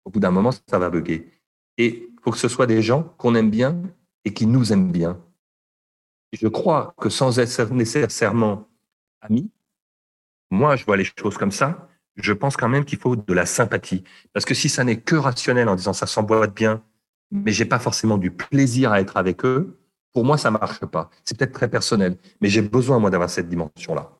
au 0.06 0.10
bout 0.10 0.22
d'un 0.22 0.32
moment, 0.32 0.52
ça 0.70 0.80
va 0.80 0.90
bugger. 0.90 1.30
Et 1.78 2.10
il 2.14 2.20
faut 2.24 2.32
que 2.32 2.38
ce 2.38 2.48
soit 2.48 2.66
des 2.66 2.82
gens 2.82 3.04
qu'on 3.18 3.36
aime 3.36 3.52
bien 3.52 3.82
et 4.24 4.34
qui 4.34 4.46
nous 4.46 4.72
aiment 4.72 4.94
bien. 4.94 5.20
je 6.32 6.48
crois 6.48 6.94
que 6.98 7.10
sans 7.10 7.40
être 7.40 7.74
nécessairement 7.74 8.70
amis, 9.20 9.52
moi, 10.56 10.76
je 10.76 10.86
vois 10.86 10.98
les 10.98 11.06
choses 11.06 11.38
comme 11.38 11.52
ça 11.52 11.88
je 12.16 12.34
pense 12.34 12.56
quand 12.58 12.70
même 12.70 12.86
qu'il 12.86 13.00
faut 13.00 13.16
de 13.16 13.34
la 13.34 13.46
sympathie. 13.46 14.04
Parce 14.34 14.46
que 14.46 14.54
si 14.54 14.70
ça 14.70 14.84
n'est 14.84 15.00
que 15.00 15.16
rationnel 15.16 15.68
en 15.70 15.76
disant 15.76 15.94
ça 15.94 16.08
s'emboîte 16.08 16.54
bien, 16.54 16.82
mais 17.32 17.52
j'ai 17.52 17.66
pas 17.66 17.80
forcément 17.80 18.18
du 18.18 18.32
plaisir 18.32 18.92
à 18.92 19.02
être 19.02 19.18
avec 19.18 19.44
eux, 19.46 19.80
pour 20.14 20.24
moi, 20.24 20.38
ça 20.38 20.50
marche 20.50 20.80
pas. 20.86 21.10
C'est 21.26 21.38
peut-être 21.38 21.52
très 21.52 21.70
personnel, 21.70 22.18
mais 22.40 22.48
j'ai 22.48 22.62
besoin, 22.62 23.00
moi, 23.00 23.10
d'avoir 23.10 23.30
cette 23.30 23.50
dimension-là. 23.50 24.15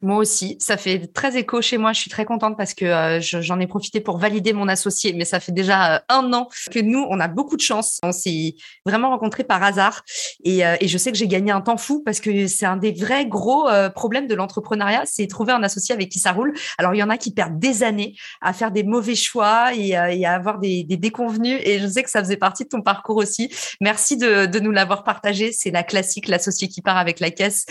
Moi 0.00 0.18
aussi, 0.18 0.56
ça 0.60 0.76
fait 0.76 1.12
très 1.12 1.36
écho 1.36 1.60
chez 1.60 1.76
moi. 1.76 1.92
Je 1.92 2.00
suis 2.00 2.10
très 2.10 2.24
contente 2.24 2.56
parce 2.56 2.72
que 2.72 2.84
euh, 2.84 3.20
j'en 3.20 3.58
ai 3.58 3.66
profité 3.66 4.00
pour 4.00 4.18
valider 4.18 4.52
mon 4.52 4.68
associé, 4.68 5.12
mais 5.12 5.24
ça 5.24 5.40
fait 5.40 5.50
déjà 5.50 5.96
euh, 5.96 5.98
un 6.08 6.32
an 6.32 6.48
que 6.70 6.78
nous, 6.78 7.04
on 7.10 7.18
a 7.18 7.26
beaucoup 7.26 7.56
de 7.56 7.62
chance. 7.62 7.98
On 8.04 8.12
s'est 8.12 8.54
vraiment 8.86 9.10
rencontrés 9.10 9.42
par 9.42 9.60
hasard 9.64 10.04
et, 10.44 10.64
euh, 10.64 10.76
et 10.80 10.86
je 10.86 10.96
sais 10.98 11.10
que 11.10 11.18
j'ai 11.18 11.26
gagné 11.26 11.50
un 11.50 11.60
temps 11.60 11.76
fou 11.76 12.00
parce 12.04 12.20
que 12.20 12.46
c'est 12.46 12.64
un 12.64 12.76
des 12.76 12.92
vrais 12.92 13.26
gros 13.26 13.68
problèmes 13.94 14.28
de 14.28 14.34
l'entrepreneuriat, 14.34 15.02
c'est 15.04 15.26
trouver 15.26 15.52
un 15.52 15.62
associé 15.62 15.94
avec 15.94 16.10
qui 16.10 16.20
ça 16.20 16.32
roule. 16.32 16.54
Alors 16.78 16.94
il 16.94 16.98
y 16.98 17.02
en 17.02 17.10
a 17.10 17.16
qui 17.16 17.32
perdent 17.32 17.58
des 17.58 17.82
années 17.82 18.14
à 18.40 18.52
faire 18.52 18.70
des 18.70 18.84
mauvais 18.84 19.16
choix 19.16 19.74
et, 19.74 19.88
et 19.88 20.26
à 20.26 20.34
avoir 20.34 20.58
des, 20.58 20.84
des, 20.84 20.96
déconvenus 20.96 21.60
et 21.64 21.80
je 21.80 21.86
sais 21.86 22.02
que 22.02 22.10
ça 22.10 22.20
faisait 22.22 22.36
partie 22.36 22.64
de 22.64 22.68
ton 22.68 22.82
parcours 22.82 23.16
aussi. 23.16 23.50
Merci 23.80 24.16
de, 24.16 24.46
de 24.46 24.60
nous 24.60 24.70
l'avoir 24.70 25.02
partagé. 25.02 25.50
C'est 25.52 25.70
la 25.70 25.82
classique, 25.82 26.28
l'associé 26.28 26.68
qui 26.68 26.82
part 26.82 26.98
avec 26.98 27.20
la 27.20 27.30
caisse 27.30 27.66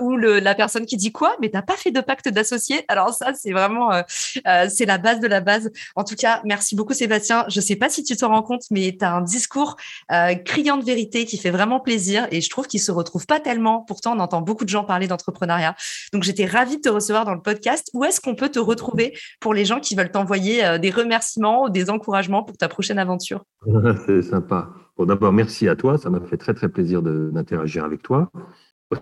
ou 0.00 0.16
la 0.16 0.54
personne 0.54 0.86
qui 0.86 0.96
dit 0.96 1.12
quoi, 1.12 1.36
pas 1.62 1.76
fait 1.76 1.90
de 1.90 2.00
pacte 2.00 2.28
d'associés. 2.28 2.84
Alors 2.88 3.12
ça, 3.12 3.32
c'est 3.34 3.52
vraiment, 3.52 3.92
euh, 3.92 4.02
euh, 4.46 4.66
c'est 4.68 4.86
la 4.86 4.98
base 4.98 5.20
de 5.20 5.26
la 5.26 5.40
base. 5.40 5.70
En 5.94 6.04
tout 6.04 6.14
cas, 6.14 6.40
merci 6.44 6.76
beaucoup 6.76 6.94
Sébastien. 6.94 7.44
Je 7.48 7.60
sais 7.60 7.76
pas 7.76 7.88
si 7.88 8.04
tu 8.04 8.16
te 8.16 8.24
rends 8.24 8.42
compte, 8.42 8.62
mais 8.70 8.96
tu 8.98 9.04
as 9.04 9.12
un 9.12 9.22
discours 9.22 9.76
euh, 10.12 10.34
criant 10.34 10.76
de 10.76 10.84
vérité 10.84 11.24
qui 11.24 11.38
fait 11.38 11.50
vraiment 11.50 11.80
plaisir 11.80 12.26
et 12.30 12.40
je 12.40 12.50
trouve 12.50 12.66
qu'il 12.66 12.80
se 12.80 12.92
retrouve 12.92 13.26
pas 13.26 13.40
tellement. 13.40 13.80
Pourtant, 13.80 14.16
on 14.16 14.20
entend 14.20 14.40
beaucoup 14.40 14.64
de 14.64 14.70
gens 14.70 14.84
parler 14.84 15.06
d'entrepreneuriat. 15.06 15.74
Donc 16.12 16.22
j'étais 16.22 16.46
ravie 16.46 16.76
de 16.76 16.82
te 16.82 16.88
recevoir 16.88 17.24
dans 17.24 17.34
le 17.34 17.42
podcast. 17.42 17.90
Où 17.94 18.04
est-ce 18.04 18.20
qu'on 18.20 18.34
peut 18.34 18.48
te 18.48 18.58
retrouver 18.58 19.16
pour 19.40 19.54
les 19.54 19.64
gens 19.64 19.80
qui 19.80 19.94
veulent 19.94 20.10
t'envoyer 20.10 20.78
des 20.78 20.90
remerciements 20.90 21.64
ou 21.64 21.70
des 21.70 21.90
encouragements 21.90 22.42
pour 22.42 22.56
ta 22.56 22.68
prochaine 22.68 22.98
aventure? 22.98 23.44
C'est 24.06 24.22
sympa. 24.22 24.70
Bon, 24.96 25.04
d'abord, 25.04 25.32
merci 25.32 25.68
à 25.68 25.76
toi. 25.76 25.98
Ça 25.98 26.10
m'a 26.10 26.20
fait 26.20 26.36
très, 26.36 26.54
très 26.54 26.68
plaisir 26.68 27.02
d'interagir 27.02 27.84
avec 27.84 28.02
toi. 28.02 28.30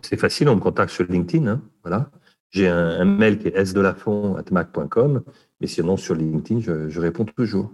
C'est 0.03 0.17
facile, 0.17 0.49
on 0.49 0.57
me 0.57 0.61
contacte 0.61 0.91
sur 0.91 1.05
LinkedIn. 1.05 1.47
Hein, 1.47 1.63
voilà. 1.83 2.11
J'ai 2.55 2.69
un, 2.69 3.05
mail 3.05 3.39
qui 3.39 3.49
est 3.49 3.65
sdelafond.mac.com, 3.65 5.25
mais 5.61 5.67
sinon 5.67 5.97
sur 5.97 6.15
LinkedIn, 6.15 6.61
je, 6.61 7.01
réponds 7.01 7.25
toujours. 7.25 7.73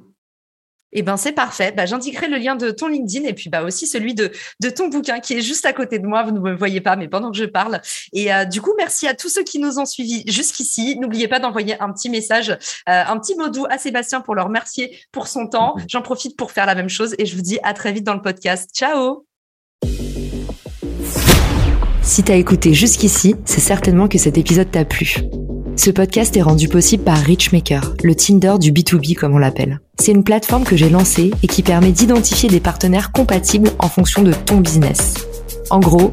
Eh 0.93 1.03
ben 1.03 1.19
c'est 1.19 1.33
parfait. 1.33 1.71
Bah, 1.77 1.85
j'indiquerai 1.85 2.29
le 2.29 2.39
lien 2.39 2.57
de 2.57 2.71
ton 2.71 2.89
LinkedIn 2.89 3.29
et 3.29 3.35
puis 3.35 3.49
bah 3.51 3.63
aussi 3.63 3.87
celui 3.87 4.15
de, 4.15 4.33
de 4.61 4.71
ton 4.71 4.89
bouquin 4.89 5.21
qui 5.21 5.35
est 5.35 5.43
juste 5.43 5.67
à 5.67 5.75
côté 5.75 5.99
de 5.99 6.07
moi. 6.07 6.23
Vous 6.23 6.33
ne 6.33 6.41
me 6.41 6.57
voyez 6.57 6.81
pas, 6.81 6.97
mais 6.97 7.09
pendant 7.09 7.31
que 7.31 7.37
je 7.37 7.45
parle. 7.45 7.83
Et 8.15 8.33
euh, 8.33 8.47
du 8.47 8.63
coup, 8.63 8.73
merci 8.79 9.07
à 9.07 9.15
tous 9.15 9.29
ceux 9.29 9.45
qui 9.45 9.59
nous 9.59 9.79
ont 9.79 9.85
suivis 9.85 10.25
jusqu'ici. 10.27 10.99
N'oubliez 10.99 11.29
pas 11.29 11.39
d'envoyer 11.41 11.81
un 11.81 11.93
petit 11.93 12.09
message, 12.09 12.49
euh, 12.51 12.57
un 12.87 13.19
petit 13.19 13.37
mot 13.37 13.51
doux 13.51 13.67
à 13.69 13.77
Sébastien 13.77 14.23
pour 14.23 14.35
le 14.35 14.43
remercier 14.43 14.99
pour 15.13 15.29
son 15.29 15.47
temps. 15.47 15.75
Mhm. 15.77 15.85
J'en 15.89 16.03
profite 16.03 16.37
pour 16.37 16.53
faire 16.53 16.67
la 16.67 16.75
même 16.75 16.89
chose 16.89 17.15
et 17.19 17.27
je 17.27 17.37
vous 17.37 17.43
dis 17.43 17.59
à 17.63 17.75
très 17.75 17.93
vite 17.93 18.05
dans 18.05 18.15
le 18.15 18.23
podcast. 18.23 18.71
Ciao 18.75 19.27
si 22.03 22.23
t'as 22.23 22.37
écouté 22.37 22.75
jusqu'ici, 22.75 23.37
c'est 23.45 23.61
certainement 23.61 24.09
que 24.09 24.19
cet 24.19 24.39
épisode 24.39 24.71
t'a 24.71 24.85
plu. 24.85 25.17
Ce 25.77 25.91
podcast 25.91 26.37
est 26.37 26.43
rendu 26.43 26.69
possible 26.69 27.05
par 27.05 27.17
Richmaker, 27.17 27.95
le 28.03 28.15
Tinder 28.15 28.55
du 28.61 28.73
B2B 28.73 29.15
comme 29.15 29.35
on 29.35 29.39
l'appelle. 29.39 29.81
C'est 29.99 30.13
une 30.13 30.25
plateforme 30.25 30.65
que 30.65 30.77
j'ai 30.77 30.91
lancée 30.91 31.31
et 31.43 31.47
qui 31.47 31.63
permet 31.63 31.93
d'identifier 31.93 32.49
des 32.49 32.61
partenaires 32.61 33.13
compatibles 33.13 33.71
en 33.79 33.89
fonction 33.89 34.23
de 34.23 34.33
ton 34.33 34.59
business. 34.59 35.15
En 35.71 35.81
gros, 35.81 36.13